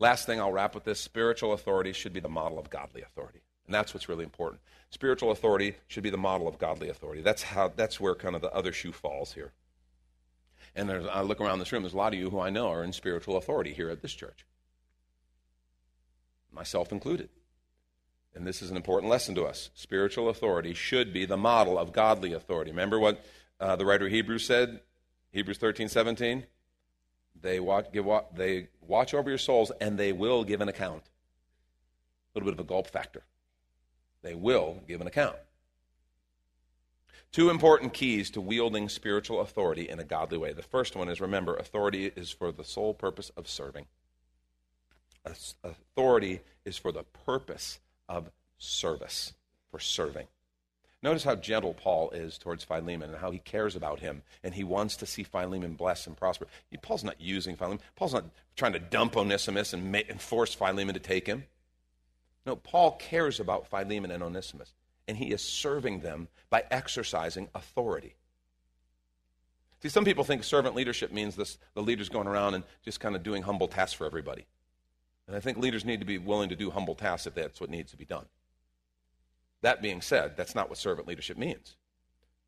Last 0.00 0.26
thing 0.26 0.40
I'll 0.40 0.52
wrap 0.52 0.74
with 0.74 0.84
this 0.84 1.00
spiritual 1.00 1.52
authority 1.52 1.92
should 1.92 2.12
be 2.12 2.20
the 2.20 2.28
model 2.28 2.58
of 2.58 2.70
godly 2.70 3.02
authority. 3.02 3.40
And 3.66 3.74
that's 3.74 3.92
what's 3.92 4.08
really 4.08 4.24
important. 4.24 4.60
Spiritual 4.90 5.30
authority 5.30 5.76
should 5.88 6.02
be 6.02 6.10
the 6.10 6.16
model 6.16 6.48
of 6.48 6.58
godly 6.58 6.88
authority. 6.88 7.20
That's 7.20 7.42
how 7.42 7.72
that's 7.74 8.00
where 8.00 8.14
kind 8.14 8.34
of 8.34 8.40
the 8.40 8.52
other 8.54 8.72
shoe 8.72 8.92
falls 8.92 9.34
here. 9.34 9.52
And 10.74 10.90
I 10.90 11.22
look 11.22 11.40
around 11.40 11.58
this 11.58 11.72
room, 11.72 11.82
there's 11.82 11.94
a 11.94 11.98
lot 11.98 12.14
of 12.14 12.18
you 12.18 12.30
who 12.30 12.40
I 12.40 12.50
know 12.50 12.68
are 12.68 12.84
in 12.84 12.92
spiritual 12.92 13.36
authority 13.36 13.72
here 13.72 13.90
at 13.90 14.00
this 14.00 14.14
church. 14.14 14.46
Myself 16.52 16.92
included. 16.92 17.28
And 18.34 18.46
this 18.46 18.62
is 18.62 18.70
an 18.70 18.76
important 18.76 19.10
lesson 19.10 19.34
to 19.34 19.44
us. 19.44 19.70
Spiritual 19.74 20.28
authority 20.28 20.72
should 20.74 21.12
be 21.12 21.26
the 21.26 21.36
model 21.36 21.78
of 21.78 21.92
godly 21.92 22.32
authority. 22.32 22.70
Remember 22.70 22.98
what 22.98 23.24
uh, 23.58 23.76
the 23.76 23.84
writer 23.84 24.06
of 24.06 24.12
Hebrews 24.12 24.46
said? 24.46 24.80
Hebrews 25.32 25.58
13, 25.58 25.88
17? 25.88 26.44
They 27.40 27.60
watch, 27.60 27.86
give, 27.92 28.06
they 28.34 28.68
watch 28.80 29.14
over 29.14 29.28
your 29.28 29.38
souls 29.38 29.70
and 29.80 29.98
they 29.98 30.12
will 30.12 30.44
give 30.44 30.60
an 30.60 30.68
account. 30.68 31.04
A 31.04 32.38
little 32.38 32.50
bit 32.50 32.58
of 32.58 32.64
a 32.64 32.68
gulp 32.68 32.88
factor. 32.88 33.22
They 34.22 34.34
will 34.34 34.82
give 34.86 35.00
an 35.00 35.06
account. 35.06 35.36
Two 37.30 37.50
important 37.50 37.92
keys 37.92 38.30
to 38.30 38.40
wielding 38.40 38.88
spiritual 38.88 39.40
authority 39.40 39.88
in 39.88 39.98
a 39.98 40.04
godly 40.04 40.38
way. 40.38 40.52
The 40.52 40.62
first 40.62 40.96
one 40.96 41.08
is 41.08 41.20
remember, 41.20 41.56
authority 41.56 42.10
is 42.16 42.30
for 42.30 42.50
the 42.50 42.64
sole 42.64 42.94
purpose 42.94 43.30
of 43.36 43.48
serving. 43.48 43.86
Authority 45.62 46.40
is 46.64 46.78
for 46.78 46.90
the 46.90 47.02
purpose 47.02 47.80
of 48.08 48.30
service, 48.56 49.34
for 49.70 49.78
serving. 49.78 50.26
Notice 51.02 51.22
how 51.22 51.36
gentle 51.36 51.74
Paul 51.74 52.10
is 52.10 52.38
towards 52.38 52.64
Philemon 52.64 53.10
and 53.10 53.18
how 53.18 53.30
he 53.30 53.38
cares 53.38 53.76
about 53.76 54.00
him 54.00 54.22
and 54.42 54.54
he 54.54 54.64
wants 54.64 54.96
to 54.96 55.06
see 55.06 55.22
Philemon 55.22 55.74
blessed 55.74 56.08
and 56.08 56.16
prosper. 56.16 56.46
Paul's 56.82 57.04
not 57.04 57.20
using 57.20 57.56
Philemon. 57.56 57.80
Paul's 57.94 58.14
not 58.14 58.24
trying 58.56 58.72
to 58.72 58.80
dump 58.80 59.16
Onesimus 59.16 59.72
and, 59.72 59.94
and 59.94 60.20
force 60.20 60.54
Philemon 60.54 60.94
to 60.94 61.00
take 61.00 61.26
him. 61.26 61.44
No, 62.44 62.56
Paul 62.56 62.92
cares 62.92 63.38
about 63.38 63.70
Philemon 63.70 64.10
and 64.10 64.22
Onesimus 64.22 64.72
and 65.06 65.16
he 65.16 65.30
is 65.30 65.40
serving 65.40 66.00
them 66.00 66.28
by 66.50 66.64
exercising 66.70 67.48
authority. 67.54 68.14
See, 69.80 69.88
some 69.88 70.04
people 70.04 70.24
think 70.24 70.42
servant 70.42 70.74
leadership 70.74 71.12
means 71.12 71.36
this, 71.36 71.58
the 71.74 71.82
leader's 71.82 72.08
going 72.08 72.26
around 72.26 72.54
and 72.54 72.64
just 72.84 72.98
kind 72.98 73.14
of 73.14 73.22
doing 73.22 73.42
humble 73.42 73.68
tasks 73.68 73.94
for 73.94 74.06
everybody. 74.06 74.46
And 75.28 75.36
I 75.36 75.40
think 75.40 75.58
leaders 75.58 75.84
need 75.84 76.00
to 76.00 76.06
be 76.06 76.18
willing 76.18 76.48
to 76.48 76.56
do 76.56 76.70
humble 76.70 76.96
tasks 76.96 77.26
if 77.26 77.34
that's 77.34 77.60
what 77.60 77.70
needs 77.70 77.92
to 77.92 77.96
be 77.96 78.04
done. 78.04 78.26
That 79.62 79.82
being 79.82 80.00
said, 80.00 80.36
that's 80.36 80.54
not 80.54 80.68
what 80.68 80.78
servant 80.78 81.08
leadership 81.08 81.36
means. 81.36 81.76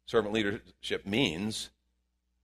Servant 0.06 0.32
leadership 0.34 1.06
means 1.06 1.70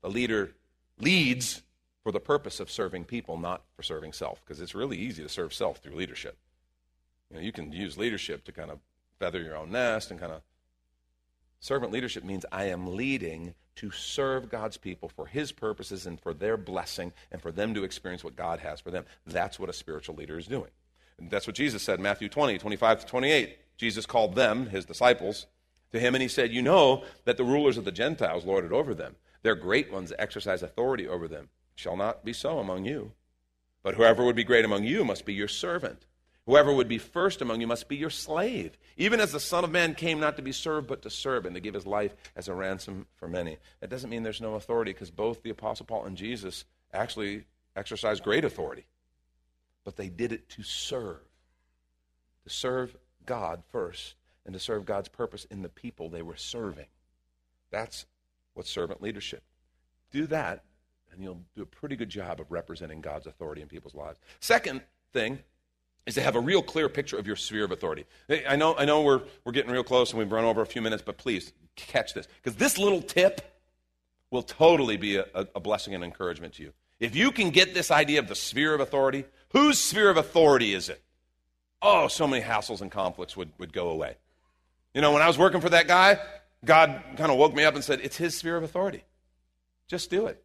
the 0.02 0.11
leader 0.11 0.52
leads 1.00 1.62
for 2.02 2.12
the 2.12 2.20
purpose 2.20 2.61
of 2.61 2.70
serving 2.70 3.05
people, 3.05 3.37
not 3.37 3.62
for 3.74 3.83
serving 3.83 4.12
self, 4.12 4.40
because 4.44 4.61
it's 4.61 4.74
really 4.74 4.96
easy 4.96 5.22
to 5.22 5.29
serve 5.29 5.52
self 5.52 5.79
through 5.79 5.96
leadership. 5.96 6.37
You 7.31 7.37
know, 7.37 7.42
you 7.42 7.52
can 7.52 7.72
use 7.72 7.98
leadership 7.98 8.44
to 8.44 8.52
kind 8.52 8.70
of 8.70 8.79
feather 9.18 9.40
your 9.42 9.57
own 9.57 9.72
nest 9.72 10.11
and 10.11 10.20
kind 10.20 10.33
of. 10.33 10.42
Servant 11.59 11.90
leadership 11.92 12.22
means 12.22 12.44
I 12.52 12.64
am 12.64 12.94
leading 12.94 13.55
to 13.76 13.90
serve 13.90 14.48
God's 14.48 14.76
people 14.76 15.09
for 15.09 15.26
His 15.26 15.52
purposes 15.52 16.07
and 16.07 16.20
for 16.20 16.33
their 16.33 16.57
blessing 16.57 17.12
and 17.33 17.42
for 17.42 17.50
them 17.50 17.74
to 17.74 17.85
experience 17.85 18.22
what 18.22 18.37
God 18.37 18.61
has 18.61 18.81
for 18.81 18.90
them. 18.90 19.05
That's 19.26 19.59
what 19.59 19.68
a 19.68 19.72
spiritual 19.72 20.14
leader 20.14 20.38
is 20.38 20.46
doing. 20.46 20.70
And 21.18 21.31
that's 21.31 21.46
what 21.46 21.57
Jesus 21.57 21.83
said 21.83 21.98
in 21.98 22.02
Matthew 22.02 22.29
20, 22.29 22.59
25 22.59 23.00
to 23.00 23.07
28. 23.07 23.59
Jesus 23.77 24.07
called 24.07 24.35
them, 24.35 24.67
his 24.67 24.85
disciples, 24.85 25.47
to 25.93 26.01
him, 26.01 26.15
and 26.15 26.23
he 26.23 26.29
said, 26.29 26.53
You 26.53 26.62
know 26.62 27.05
that 27.25 27.37
the 27.37 27.45
rulers 27.45 27.77
of 27.77 27.85
the 27.85 27.93
Gentiles 27.93 28.45
lord 28.45 28.65
it 28.65 28.73
over 28.73 28.95
them. 28.95 29.17
Their 29.43 29.55
great 29.55 29.93
ones 29.93 30.12
exercise 30.19 30.62
authority 30.62 31.07
over 31.07 31.29
them. 31.29 31.49
It 31.75 31.81
shall 31.81 31.97
not 31.97 32.25
be 32.25 32.33
so 32.33 32.59
among 32.59 32.85
you. 32.85 33.12
But 33.83 33.95
whoever 33.95 34.25
would 34.25 34.37
be 34.37 34.45
great 34.45 34.65
among 34.65 34.85
you 34.85 35.05
must 35.05 35.25
be 35.25 35.35
your 35.35 35.49
servant. 35.49 36.07
Whoever 36.47 36.73
would 36.73 36.89
be 36.89 36.99
first 36.99 37.43
among 37.43 37.61
you 37.61 37.67
must 37.67 37.89
be 37.89 37.97
your 37.97 38.11
slave, 38.11 38.79
even 38.97 39.21
as 39.21 39.33
the 39.33 39.41
Son 39.41 39.65
of 39.65 39.71
Man 39.71 39.95
came 39.95 40.21
not 40.21 40.37
to 40.37 40.43
be 40.43 40.53
served, 40.53 40.87
but 40.87 41.03
to 41.03 41.11
serve, 41.11 41.45
and 41.45 41.55
to 41.55 41.61
give 41.61 41.75
his 41.75 41.87
life 41.87 42.15
as 42.37 42.47
a 42.47 42.55
ransom 42.55 43.07
for 43.17 43.29
many. 43.29 43.59
That 43.81 43.91
doesn't 43.91 44.11
mean 44.11 44.23
there's 44.23 44.41
no 44.41 44.55
authority, 44.55 44.93
because 44.93 45.11
both 45.11 45.43
the 45.43 45.51
Apostle 45.51 45.87
Paul 45.87 46.05
and 46.05 46.17
Jesus 46.17 46.65
actually 46.93 47.45
exercised 47.75 48.23
great 48.23 48.45
authority. 48.45 48.87
But 49.85 49.97
they 49.97 50.09
did 50.09 50.33
it 50.33 50.49
to 50.51 50.62
serve, 50.62 51.21
to 52.45 52.51
serve 52.51 52.97
God 53.27 53.62
first 53.71 54.15
and 54.45 54.55
to 54.55 54.61
serve 54.61 54.87
God's 54.87 55.09
purpose 55.09 55.45
in 55.51 55.62
the 55.62 55.69
people 55.69 56.09
they 56.09 56.23
were 56.23 56.37
serving. 56.37 56.87
That's 57.71 58.07
what 58.55 58.67
servant 58.67 59.03
leadership. 59.03 59.43
Do 60.12 60.27
that, 60.29 60.62
and 61.12 61.23
you'll 61.23 61.43
do 61.55 61.62
a 61.62 61.67
pretty 61.67 61.97
good 61.97 62.09
job 62.09 62.41
of 62.41 62.51
representing 62.51 63.01
God's 63.01 63.27
authority 63.27 63.61
in 63.61 63.69
people's 63.69 63.95
lives. 63.95 64.19
Second 64.41 64.83
thing 65.12 65.41
is 66.07 66.15
to 66.15 66.23
have 66.23 66.37
a 66.37 66.41
real 66.41 66.62
clear 66.62 66.89
picture 66.89 67.19
of 67.19 67.27
your 67.27 67.37
sphere 67.37 67.65
of 67.65 67.73
authority. 67.73 68.07
I 68.49 68.55
know, 68.55 68.77
I 68.77 68.85
know 68.85 69.03
we're, 69.03 69.23
we're 69.45 69.53
getting 69.53 69.73
real 69.73 69.83
close 69.83 70.11
and 70.11 70.19
we've 70.21 70.31
run 70.31 70.45
over 70.45 70.62
a 70.62 70.67
few 70.67 70.81
minutes, 70.81 71.03
but 71.05 71.19
please 71.19 71.53
catch 71.75 72.15
this. 72.15 72.29
Because 72.43 72.57
this 72.57 72.79
little 72.79 73.03
tip 73.03 73.41
will 74.31 74.43
totally 74.43 74.97
be 74.97 75.17
a, 75.17 75.27
a 75.35 75.61
blessing 75.61 75.95
and 75.95 76.05
encouragement 76.05 76.55
to 76.55 76.62
you. 76.62 76.73
If 77.01 77.17
you 77.17 77.33
can 77.33 77.51
get 77.51 77.75
this 77.75 77.91
idea 77.91 78.21
of 78.21 78.29
the 78.29 78.35
sphere 78.35 78.73
of 78.75 78.81
authority, 78.81 79.25
whose 79.51 79.79
sphere 79.79 80.09
of 80.09 80.17
authority 80.17 80.73
is 80.73 80.89
it? 80.89 81.03
Oh, 81.87 82.09
so 82.09 82.27
many 82.27 82.42
hassles 82.42 82.81
and 82.81 82.90
conflicts 82.90 83.37
would, 83.37 83.51
would 83.59 83.72
go 83.72 83.88
away. 83.88 84.16
You 84.94 85.01
know, 85.01 85.12
when 85.12 85.22
I 85.22 85.27
was 85.27 85.38
working 85.38 85.61
for 85.61 85.70
that 85.70 85.87
guy, 85.87 86.18
God 86.64 87.03
kind 87.16 87.31
of 87.31 87.38
woke 87.38 87.55
me 87.55 87.64
up 87.64 87.75
and 87.75 87.85
said, 87.85 88.01
It's 88.03 88.16
his 88.16 88.37
sphere 88.37 88.57
of 88.57 88.62
authority. 88.62 89.05
Just 89.87 90.11
do 90.11 90.27
it. 90.27 90.42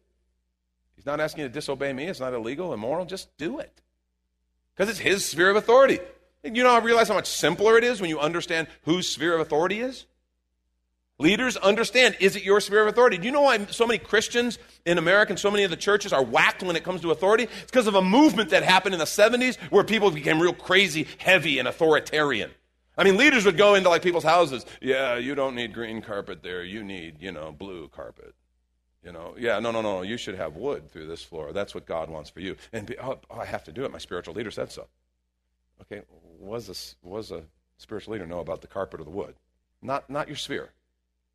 He's 0.94 1.06
not 1.06 1.20
asking 1.20 1.42
you 1.42 1.48
to 1.48 1.52
disobey 1.52 1.92
me. 1.92 2.06
It's 2.06 2.20
not 2.20 2.32
illegal, 2.32 2.72
immoral. 2.72 3.04
Just 3.06 3.36
do 3.36 3.58
it. 3.58 3.80
Because 4.74 4.88
it's 4.88 5.00
his 5.00 5.24
sphere 5.24 5.50
of 5.50 5.56
authority. 5.56 5.98
And 6.44 6.56
you 6.56 6.62
know, 6.62 6.70
I 6.70 6.78
realize 6.78 7.08
how 7.08 7.14
much 7.14 7.28
simpler 7.28 7.76
it 7.76 7.84
is 7.84 8.00
when 8.00 8.10
you 8.10 8.20
understand 8.20 8.68
whose 8.82 9.08
sphere 9.08 9.34
of 9.34 9.40
authority 9.40 9.80
is? 9.80 10.06
Leaders 11.22 11.56
understand 11.56 12.16
is 12.18 12.34
it 12.34 12.42
your 12.42 12.60
sphere 12.60 12.82
of 12.82 12.88
authority? 12.88 13.16
Do 13.16 13.26
you 13.26 13.30
know 13.30 13.42
why 13.42 13.64
so 13.66 13.86
many 13.86 13.96
Christians 13.96 14.58
in 14.84 14.98
America 14.98 15.30
and 15.30 15.38
so 15.38 15.52
many 15.52 15.62
of 15.62 15.70
the 15.70 15.76
churches 15.76 16.12
are 16.12 16.24
whacked 16.24 16.64
when 16.64 16.74
it 16.74 16.82
comes 16.82 17.00
to 17.02 17.12
authority? 17.12 17.44
It's 17.44 17.70
because 17.70 17.86
of 17.86 17.94
a 17.94 18.02
movement 18.02 18.50
that 18.50 18.64
happened 18.64 18.92
in 18.92 18.98
the 18.98 19.04
70s 19.04 19.56
where 19.70 19.84
people 19.84 20.10
became 20.10 20.42
real 20.42 20.52
crazy, 20.52 21.06
heavy, 21.18 21.60
and 21.60 21.68
authoritarian. 21.68 22.50
I 22.98 23.04
mean, 23.04 23.16
leaders 23.16 23.44
would 23.44 23.56
go 23.56 23.76
into 23.76 23.88
like 23.88 24.02
people's 24.02 24.24
houses. 24.24 24.66
Yeah, 24.80 25.16
you 25.16 25.36
don't 25.36 25.54
need 25.54 25.72
green 25.72 26.02
carpet 26.02 26.42
there. 26.42 26.64
You 26.64 26.82
need, 26.82 27.22
you 27.22 27.30
know, 27.30 27.52
blue 27.52 27.86
carpet. 27.86 28.34
You 29.04 29.12
know, 29.12 29.36
yeah, 29.38 29.60
no, 29.60 29.70
no, 29.70 29.80
no. 29.80 30.02
You 30.02 30.16
should 30.16 30.34
have 30.34 30.56
wood 30.56 30.90
through 30.90 31.06
this 31.06 31.22
floor. 31.22 31.52
That's 31.52 31.72
what 31.72 31.86
God 31.86 32.10
wants 32.10 32.30
for 32.30 32.40
you. 32.40 32.56
And 32.72 32.84
be, 32.84 32.98
oh, 32.98 33.20
oh, 33.30 33.38
I 33.38 33.44
have 33.44 33.62
to 33.64 33.72
do 33.72 33.84
it. 33.84 33.92
My 33.92 33.98
spiritual 33.98 34.34
leader 34.34 34.50
said 34.50 34.72
so. 34.72 34.88
Okay, 35.82 36.02
was 36.40 36.68
a, 36.68 37.06
was 37.06 37.30
a 37.30 37.44
spiritual 37.78 38.14
leader 38.14 38.26
know 38.26 38.40
about 38.40 38.60
the 38.60 38.66
carpet 38.66 39.00
or 39.00 39.04
the 39.04 39.10
wood? 39.10 39.36
Not, 39.80 40.10
not 40.10 40.26
your 40.26 40.36
sphere 40.36 40.70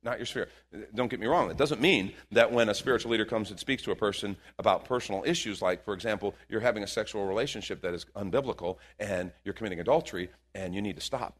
not 0.04 0.18
your 0.18 0.26
sphere. 0.26 0.48
Don't 0.94 1.10
get 1.10 1.20
me 1.20 1.28
wrong. 1.28 1.50
It 1.50 1.58
doesn't 1.58 1.82
mean 1.82 2.14
that 2.32 2.52
when 2.52 2.70
a 2.70 2.74
spiritual 2.74 3.12
leader 3.12 3.26
comes 3.26 3.50
and 3.50 3.60
speaks 3.60 3.84
to 3.84 3.92
a 3.92 3.96
person 3.96 4.38
about 4.60 4.86
personal 4.86 5.24
issues, 5.26 5.62
like, 5.62 5.84
for 5.84 5.94
example, 5.94 6.36
you're 6.50 6.62
having 6.62 6.84
a 6.84 6.88
sexual 6.88 7.26
relationship 7.26 7.82
that 7.82 7.94
is 7.94 8.06
unbiblical 8.16 8.78
and 9.00 9.32
you're 9.44 9.54
committing 9.54 9.80
adultery 9.80 10.30
and 10.56 10.74
you 10.74 10.82
need 10.82 10.96
to 10.96 11.02
stop. 11.02 11.38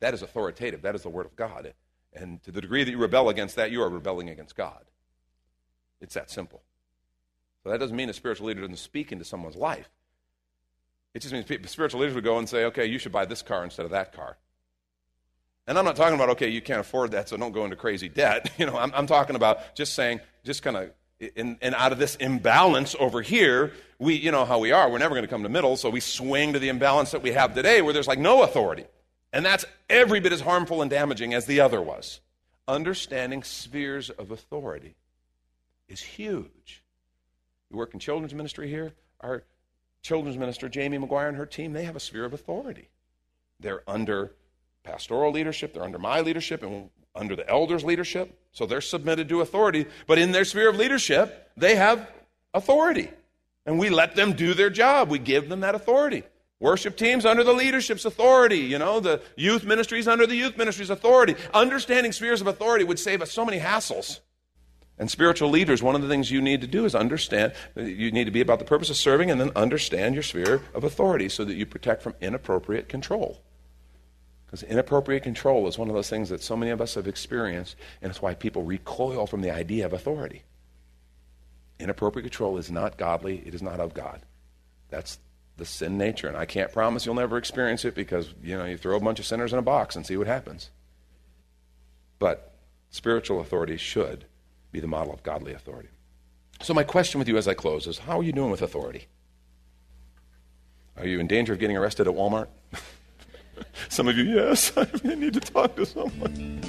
That 0.00 0.14
is 0.14 0.22
authoritative. 0.22 0.82
That 0.82 0.94
is 0.94 1.02
the 1.02 1.10
Word 1.10 1.26
of 1.26 1.36
God. 1.36 1.74
And 2.12 2.42
to 2.44 2.50
the 2.50 2.60
degree 2.60 2.84
that 2.84 2.90
you 2.90 2.98
rebel 2.98 3.28
against 3.28 3.56
that, 3.56 3.70
you 3.70 3.82
are 3.82 3.88
rebelling 3.88 4.30
against 4.30 4.56
God. 4.56 4.84
It's 6.00 6.14
that 6.14 6.30
simple. 6.30 6.62
So 7.62 7.70
that 7.70 7.78
doesn't 7.78 7.96
mean 7.96 8.08
a 8.08 8.14
spiritual 8.14 8.46
leader 8.46 8.62
doesn't 8.62 8.76
speak 8.76 9.12
into 9.12 9.24
someone's 9.24 9.56
life. 9.56 9.90
It 11.12 11.20
just 11.20 11.34
means 11.34 11.46
spiritual 11.70 12.00
leaders 12.00 12.14
would 12.14 12.24
go 12.24 12.38
and 12.38 12.48
say, 12.48 12.64
okay, 12.66 12.86
you 12.86 12.98
should 12.98 13.12
buy 13.12 13.26
this 13.26 13.42
car 13.42 13.64
instead 13.64 13.84
of 13.84 13.90
that 13.90 14.12
car. 14.12 14.38
And 15.70 15.78
I'm 15.78 15.84
not 15.84 15.94
talking 15.94 16.16
about, 16.16 16.30
okay, 16.30 16.48
you 16.48 16.60
can't 16.60 16.80
afford 16.80 17.12
that, 17.12 17.28
so 17.28 17.36
don't 17.36 17.52
go 17.52 17.62
into 17.64 17.76
crazy 17.76 18.08
debt. 18.08 18.50
You 18.58 18.66
know, 18.66 18.76
I'm, 18.76 18.92
I'm 18.92 19.06
talking 19.06 19.36
about 19.36 19.76
just 19.76 19.94
saying, 19.94 20.18
just 20.42 20.64
kind 20.64 20.76
of, 20.76 20.90
and 21.36 21.56
out 21.62 21.92
of 21.92 21.98
this 21.98 22.16
imbalance 22.16 22.96
over 22.98 23.22
here, 23.22 23.72
we, 24.00 24.16
you 24.16 24.32
know 24.32 24.44
how 24.44 24.58
we 24.58 24.72
are, 24.72 24.90
we're 24.90 24.98
never 24.98 25.14
going 25.14 25.22
to 25.22 25.30
come 25.30 25.44
to 25.44 25.48
middle, 25.48 25.76
so 25.76 25.88
we 25.88 26.00
swing 26.00 26.54
to 26.54 26.58
the 26.58 26.68
imbalance 26.70 27.12
that 27.12 27.22
we 27.22 27.30
have 27.30 27.54
today 27.54 27.82
where 27.82 27.92
there's 27.92 28.08
like 28.08 28.18
no 28.18 28.42
authority. 28.42 28.84
And 29.32 29.46
that's 29.46 29.64
every 29.88 30.18
bit 30.18 30.32
as 30.32 30.40
harmful 30.40 30.82
and 30.82 30.90
damaging 30.90 31.34
as 31.34 31.46
the 31.46 31.60
other 31.60 31.80
was. 31.80 32.20
Understanding 32.66 33.44
spheres 33.44 34.10
of 34.10 34.32
authority 34.32 34.96
is 35.88 36.00
huge. 36.00 36.82
You 37.70 37.76
work 37.76 37.94
in 37.94 38.00
children's 38.00 38.34
ministry 38.34 38.68
here. 38.68 38.92
Our 39.20 39.44
children's 40.02 40.36
minister, 40.36 40.68
Jamie 40.68 40.98
McGuire, 40.98 41.28
and 41.28 41.36
her 41.36 41.46
team, 41.46 41.74
they 41.74 41.84
have 41.84 41.94
a 41.94 42.00
sphere 42.00 42.24
of 42.24 42.34
authority. 42.34 42.88
They're 43.60 43.84
under 43.86 44.32
pastoral 44.82 45.32
leadership, 45.32 45.74
they're 45.74 45.84
under 45.84 45.98
my 45.98 46.20
leadership 46.20 46.62
and 46.62 46.90
under 47.14 47.36
the 47.36 47.48
elders' 47.48 47.84
leadership. 47.84 48.38
So 48.52 48.66
they're 48.66 48.80
submitted 48.80 49.28
to 49.28 49.40
authority. 49.40 49.86
But 50.06 50.18
in 50.18 50.32
their 50.32 50.44
sphere 50.44 50.68
of 50.68 50.76
leadership, 50.76 51.50
they 51.56 51.76
have 51.76 52.08
authority. 52.54 53.10
And 53.66 53.78
we 53.78 53.90
let 53.90 54.16
them 54.16 54.32
do 54.32 54.54
their 54.54 54.70
job. 54.70 55.10
We 55.10 55.18
give 55.18 55.48
them 55.48 55.60
that 55.60 55.74
authority. 55.74 56.24
Worship 56.60 56.96
teams 56.96 57.24
under 57.24 57.42
the 57.42 57.54
leadership's 57.54 58.04
authority, 58.04 58.58
you 58.58 58.78
know, 58.78 59.00
the 59.00 59.22
youth 59.34 59.64
ministries 59.64 60.06
under 60.06 60.26
the 60.26 60.36
youth 60.36 60.58
ministry's 60.58 60.90
authority. 60.90 61.34
Understanding 61.54 62.12
spheres 62.12 62.42
of 62.42 62.46
authority 62.46 62.84
would 62.84 62.98
save 62.98 63.22
us 63.22 63.32
so 63.32 63.46
many 63.46 63.58
hassles. 63.58 64.20
And 64.98 65.10
spiritual 65.10 65.48
leaders, 65.48 65.82
one 65.82 65.94
of 65.94 66.02
the 66.02 66.08
things 66.08 66.30
you 66.30 66.42
need 66.42 66.60
to 66.60 66.66
do 66.66 66.84
is 66.84 66.94
understand, 66.94 67.54
you 67.74 68.12
need 68.12 68.24
to 68.24 68.30
be 68.30 68.42
about 68.42 68.58
the 68.58 68.66
purpose 68.66 68.90
of 68.90 68.96
serving 68.96 69.30
and 69.30 69.40
then 69.40 69.50
understand 69.56 70.14
your 70.14 70.22
sphere 70.22 70.60
of 70.74 70.84
authority 70.84 71.30
so 71.30 71.46
that 71.46 71.54
you 71.54 71.64
protect 71.64 72.02
from 72.02 72.14
inappropriate 72.20 72.90
control. 72.90 73.40
Because 74.50 74.64
inappropriate 74.64 75.22
control 75.22 75.68
is 75.68 75.78
one 75.78 75.88
of 75.88 75.94
those 75.94 76.10
things 76.10 76.28
that 76.30 76.42
so 76.42 76.56
many 76.56 76.72
of 76.72 76.80
us 76.80 76.96
have 76.96 77.06
experienced, 77.06 77.76
and 78.02 78.10
it's 78.10 78.20
why 78.20 78.34
people 78.34 78.64
recoil 78.64 79.28
from 79.28 79.42
the 79.42 79.50
idea 79.52 79.86
of 79.86 79.92
authority. 79.92 80.42
Inappropriate 81.78 82.24
control 82.24 82.56
is 82.56 82.68
not 82.68 82.98
godly, 82.98 83.44
it 83.46 83.54
is 83.54 83.62
not 83.62 83.78
of 83.78 83.94
God. 83.94 84.22
That's 84.88 85.18
the 85.56 85.64
sin 85.64 85.96
nature. 85.96 86.26
And 86.26 86.36
I 86.36 86.46
can't 86.46 86.72
promise 86.72 87.06
you'll 87.06 87.14
never 87.14 87.36
experience 87.36 87.84
it 87.84 87.94
because, 87.94 88.34
you 88.42 88.58
know, 88.58 88.64
you 88.64 88.76
throw 88.76 88.96
a 88.96 89.00
bunch 89.00 89.20
of 89.20 89.26
sinners 89.26 89.52
in 89.52 89.58
a 89.60 89.62
box 89.62 89.94
and 89.94 90.04
see 90.04 90.16
what 90.16 90.26
happens. 90.26 90.70
But 92.18 92.52
spiritual 92.90 93.40
authority 93.40 93.76
should 93.76 94.24
be 94.72 94.80
the 94.80 94.88
model 94.88 95.14
of 95.14 95.22
godly 95.22 95.52
authority. 95.52 95.90
So, 96.60 96.74
my 96.74 96.82
question 96.82 97.20
with 97.20 97.28
you 97.28 97.36
as 97.36 97.46
I 97.46 97.54
close 97.54 97.86
is 97.86 97.98
how 97.98 98.18
are 98.18 98.24
you 98.24 98.32
doing 98.32 98.50
with 98.50 98.62
authority? 98.62 99.06
Are 100.96 101.06
you 101.06 101.20
in 101.20 101.28
danger 101.28 101.52
of 101.52 101.60
getting 101.60 101.76
arrested 101.76 102.08
at 102.08 102.14
Walmart? 102.14 102.48
Some 103.88 104.08
of 104.08 104.16
you, 104.16 104.24
yes, 104.24 104.72
I 104.76 104.86
need 105.14 105.34
to 105.34 105.40
talk 105.40 105.76
to 105.76 105.86
someone. 105.86 106.60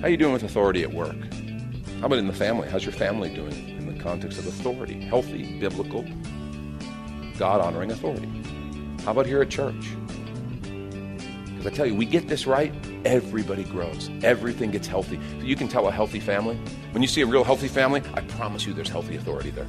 How 0.00 0.06
are 0.06 0.10
you 0.10 0.16
doing 0.16 0.32
with 0.32 0.42
authority 0.42 0.82
at 0.82 0.92
work? 0.92 1.16
How 2.00 2.06
about 2.06 2.18
in 2.18 2.26
the 2.26 2.32
family? 2.32 2.68
How's 2.68 2.84
your 2.84 2.94
family 2.94 3.34
doing 3.34 3.76
in 3.76 3.94
the 3.94 4.02
context 4.02 4.38
of 4.38 4.46
authority? 4.46 5.00
Healthy, 5.00 5.58
biblical, 5.60 6.06
God 7.36 7.60
honoring 7.60 7.90
authority. 7.90 8.28
How 9.04 9.12
about 9.12 9.26
here 9.26 9.42
at 9.42 9.50
church? 9.50 9.90
Because 11.60 11.66
I 11.66 11.70
tell 11.70 11.86
you, 11.86 11.94
we 11.94 12.06
get 12.06 12.28
this 12.28 12.46
right, 12.46 12.72
everybody 13.04 13.64
grows. 13.64 14.08
Everything 14.22 14.70
gets 14.70 14.88
healthy. 14.88 15.20
You 15.40 15.56
can 15.56 15.68
tell 15.68 15.88
a 15.88 15.92
healthy 15.92 16.20
family. 16.20 16.56
When 16.92 17.02
you 17.02 17.08
see 17.08 17.20
a 17.20 17.26
real 17.26 17.44
healthy 17.44 17.68
family, 17.68 18.02
I 18.14 18.22
promise 18.22 18.64
you 18.64 18.72
there's 18.72 18.88
healthy 18.88 19.16
authority 19.16 19.50
there. 19.50 19.66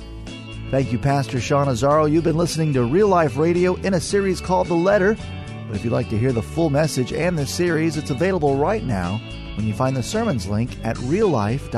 Thank 0.71 0.91
you, 0.93 0.97
Pastor 0.99 1.41
Sean 1.41 1.67
Azzaro. 1.67 2.09
You've 2.09 2.23
been 2.23 2.37
listening 2.37 2.71
to 2.73 2.85
Real 2.85 3.09
Life 3.09 3.35
Radio 3.35 3.75
in 3.75 3.93
a 3.95 3.99
series 3.99 4.39
called 4.39 4.67
The 4.67 4.73
Letter. 4.73 5.17
But 5.67 5.75
if 5.75 5.83
you'd 5.83 5.91
like 5.91 6.07
to 6.11 6.17
hear 6.17 6.31
the 6.31 6.41
full 6.41 6.69
message 6.69 7.11
and 7.11 7.37
the 7.37 7.45
series, 7.45 7.97
it's 7.97 8.09
available 8.09 8.55
right 8.55 8.85
now 8.85 9.19
when 9.57 9.67
you 9.67 9.73
find 9.73 9.97
the 9.97 10.01
sermons 10.01 10.47
link 10.47 10.77
at 10.85 10.95
reallife.org. 10.95 11.73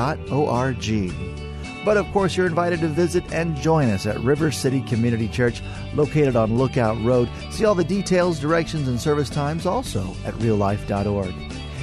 But 1.84 1.98
of 1.98 2.06
course, 2.12 2.38
you're 2.38 2.46
invited 2.46 2.82
to 2.82 2.88
visit 2.88 3.24
and 3.34 3.58
join 3.58 3.90
us 3.90 4.06
at 4.06 4.20
River 4.20 4.52
City 4.52 4.82
Community 4.82 5.28
Church, 5.28 5.64
located 5.96 6.36
on 6.36 6.56
Lookout 6.56 7.04
Road. 7.04 7.30
See 7.50 7.66
all 7.66 7.74
the 7.74 7.84
details, 7.84 8.40
directions, 8.40 8.88
and 8.88 9.02
service 9.02 9.32
times 9.32 9.66
also 9.66 10.02
at 10.24 10.36
reallife.org. 10.36 11.34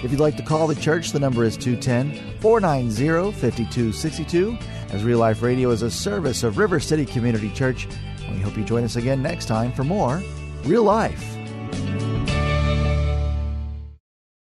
If 0.04 0.12
you'd 0.12 0.20
like 0.20 0.36
to 0.36 0.44
call 0.44 0.68
the 0.68 0.76
church, 0.76 1.10
the 1.10 1.18
number 1.18 1.42
is 1.42 1.56
210 1.56 2.38
490 2.40 3.32
5262, 3.32 4.56
as 4.90 5.04
Real 5.04 5.18
Life 5.18 5.42
Radio 5.42 5.70
is 5.70 5.82
a 5.82 5.90
service 5.90 6.42
of 6.42 6.58
River 6.58 6.80
City 6.80 7.06
Community 7.06 7.50
Church. 7.50 7.88
We 8.30 8.40
hope 8.40 8.56
you 8.56 8.64
join 8.64 8.84
us 8.84 8.96
again 8.96 9.22
next 9.22 9.46
time 9.46 9.72
for 9.72 9.84
more 9.84 10.22
Real 10.64 10.84
Life. 10.84 11.39